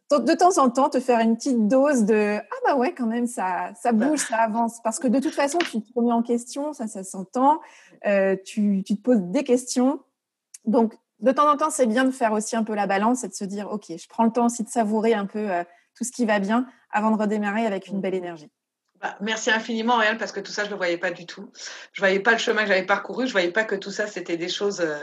[0.10, 3.28] de temps en temps te faire une petite dose de ah bah ouais quand même
[3.28, 4.08] ça ça bah.
[4.08, 7.04] bouge ça avance parce que de toute façon tu te remets en question ça ça
[7.04, 7.60] s'entend
[8.06, 10.02] euh, tu, tu, te poses des questions
[10.66, 13.28] donc de temps en temps c'est bien de faire aussi un peu la balance et
[13.28, 15.64] de se dire ok je prends le temps aussi de savourer un peu euh,
[15.96, 18.52] tout ce qui va bien avant de redémarrer avec une belle énergie
[19.04, 21.52] bah, merci infiniment, Réal, parce que tout ça, je ne le voyais pas du tout.
[21.92, 23.24] Je ne voyais pas le chemin que j'avais parcouru.
[23.26, 24.80] Je ne voyais pas que tout ça, c'était des choses.
[24.80, 24.96] Euh,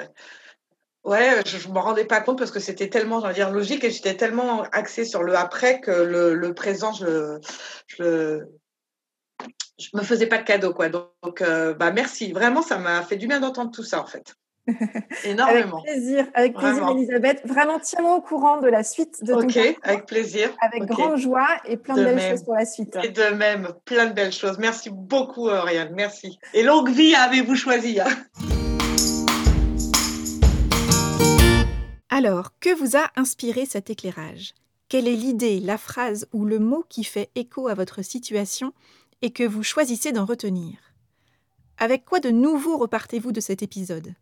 [1.05, 4.17] ouais, je ne me rendais pas compte parce que c'était tellement, dire, logique et j'étais
[4.17, 7.39] tellement axée sur le après que le, présent, je
[7.89, 8.41] je,
[9.79, 10.89] je me faisais pas de cadeau, quoi.
[10.89, 12.33] Donc, euh, bah, merci.
[12.33, 14.35] Vraiment, ça m'a fait du bien d'entendre tout ça, en fait.
[15.25, 15.79] Énormément.
[15.79, 17.43] avec plaisir, avec plaisir, Elisabeth.
[17.45, 20.51] Vraiment, tiens-moi au courant de la suite de Ok, avec plaisir.
[20.61, 22.97] Avec grande joie et plein de, belles choses pour la suite.
[23.03, 24.59] Et de même, plein de belles choses.
[24.59, 25.93] Merci beaucoup, Oriane.
[25.95, 26.39] Merci.
[26.55, 28.01] Et longue vie avez-vous choisi.
[28.01, 28.09] Hein.
[32.11, 34.55] Alors, que vous a inspiré cet éclairage?
[34.89, 38.73] Quelle est l'idée, la phrase ou le mot qui fait écho à votre situation
[39.23, 40.77] et que vous choisissez d'en retenir?
[41.79, 44.15] Avec quoi de nouveau repartez-vous de cet épisode?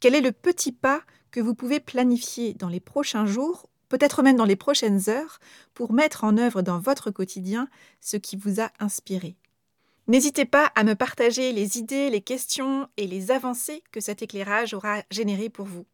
[0.00, 4.36] Quel est le petit pas que vous pouvez planifier dans les prochains jours, peut-être même
[4.36, 5.38] dans les prochaines heures,
[5.74, 7.68] pour mettre en œuvre dans votre quotidien
[8.00, 9.36] ce qui vous a inspiré?
[10.08, 14.72] N'hésitez pas à me partager les idées, les questions et les avancées que cet éclairage
[14.72, 15.84] aura générées pour vous.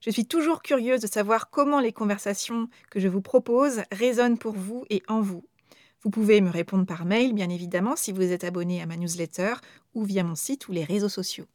[0.00, 4.54] Je suis toujours curieuse de savoir comment les conversations que je vous propose résonnent pour
[4.54, 5.44] vous et en vous.
[6.02, 9.54] Vous pouvez me répondre par mail, bien évidemment, si vous êtes abonné à ma newsletter
[9.94, 11.46] ou via mon site ou les réseaux sociaux.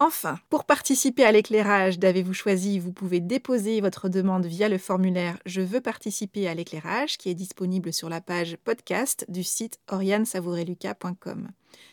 [0.00, 5.38] Enfin, pour participer à l'éclairage d'Avez-vous choisi, vous pouvez déposer votre demande via le formulaire
[5.44, 11.48] Je veux participer à l'éclairage qui est disponible sur la page podcast du site oriansavoureluca.com.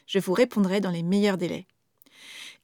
[0.06, 1.66] Je vous répondrai dans les meilleurs délais.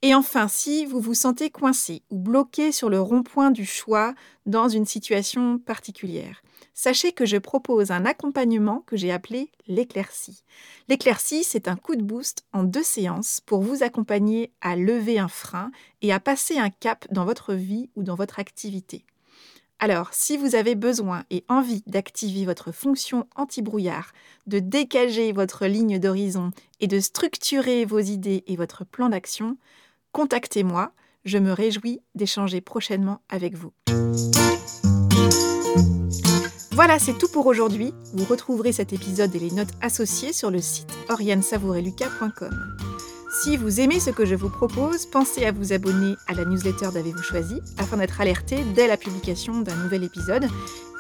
[0.04, 4.16] Et enfin, si vous vous sentez coincé ou bloqué sur le rond-point du choix
[4.48, 6.42] dans une situation particulière,
[6.74, 10.44] sachez que je propose un accompagnement que j'ai appelé l'éclaircie.
[10.90, 15.28] L'éclaircie, c'est un coup de boost en deux séances pour vous accompagner à lever un
[15.28, 15.72] frein
[16.02, 19.06] et à passer un cap dans votre vie ou dans votre activité.
[19.84, 24.14] Alors, si vous avez besoin et envie d'activer votre fonction anti-brouillard,
[24.46, 29.58] de décager votre ligne d'horizon et de structurer vos idées et votre plan d'action,
[30.12, 30.92] contactez-moi.
[31.24, 33.72] Je me réjouis d'échanger prochainement avec vous.
[36.72, 37.94] Voilà, c'est tout pour aujourd'hui.
[38.14, 42.91] Vous retrouverez cet épisode et les notes associées sur le site oriansavoureluca.com.
[43.44, 46.90] Si vous aimez ce que je vous propose, pensez à vous abonner à la newsletter
[46.94, 50.48] d'Avez-vous choisi afin d'être alerté dès la publication d'un nouvel épisode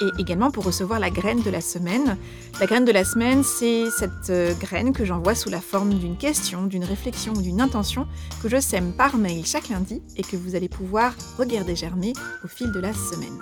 [0.02, 2.18] et également pour recevoir la graine de la semaine.
[2.60, 6.18] La graine de la semaine, c'est cette euh, graine que j'envoie sous la forme d'une
[6.18, 8.08] question, d'une réflexion ou d'une intention
[8.42, 12.14] que je sème par mail chaque lundi et que vous allez pouvoir regarder germer
[12.44, 13.40] au fil de la semaine.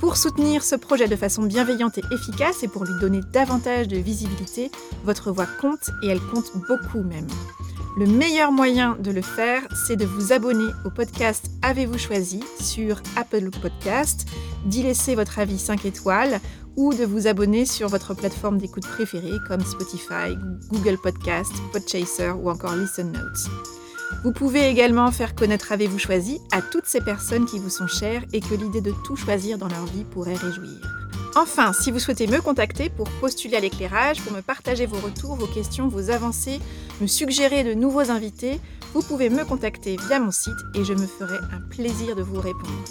[0.00, 3.96] Pour soutenir ce projet de façon bienveillante et efficace et pour lui donner davantage de
[3.96, 4.70] visibilité,
[5.04, 7.28] votre voix compte et elle compte beaucoup même.
[7.98, 13.00] Le meilleur moyen de le faire, c'est de vous abonner au podcast Avez-vous choisi sur
[13.16, 14.28] Apple Podcast,
[14.66, 16.38] d'y laisser votre avis 5 étoiles
[16.76, 20.36] ou de vous abonner sur votre plateforme d'écoute préférée comme Spotify,
[20.70, 23.50] Google Podcast, Podchaser ou encore Listen Notes.
[24.24, 28.26] Vous pouvez également faire connaître Avez-vous choisi à toutes ces personnes qui vous sont chères
[28.34, 31.05] et que l'idée de tout choisir dans leur vie pourrait réjouir.
[31.36, 35.36] Enfin, si vous souhaitez me contacter pour postuler à l'éclairage, pour me partager vos retours,
[35.36, 36.60] vos questions, vos avancées,
[37.02, 38.58] me suggérer de nouveaux invités,
[38.94, 42.40] vous pouvez me contacter via mon site et je me ferai un plaisir de vous
[42.40, 42.82] répondre.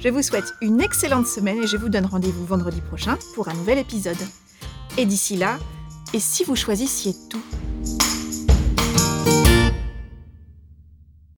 [0.00, 3.54] Je vous souhaite une excellente semaine et je vous donne rendez-vous vendredi prochain pour un
[3.54, 4.16] nouvel épisode.
[4.98, 5.56] Et d'ici là,
[6.12, 7.42] et si vous choisissiez tout?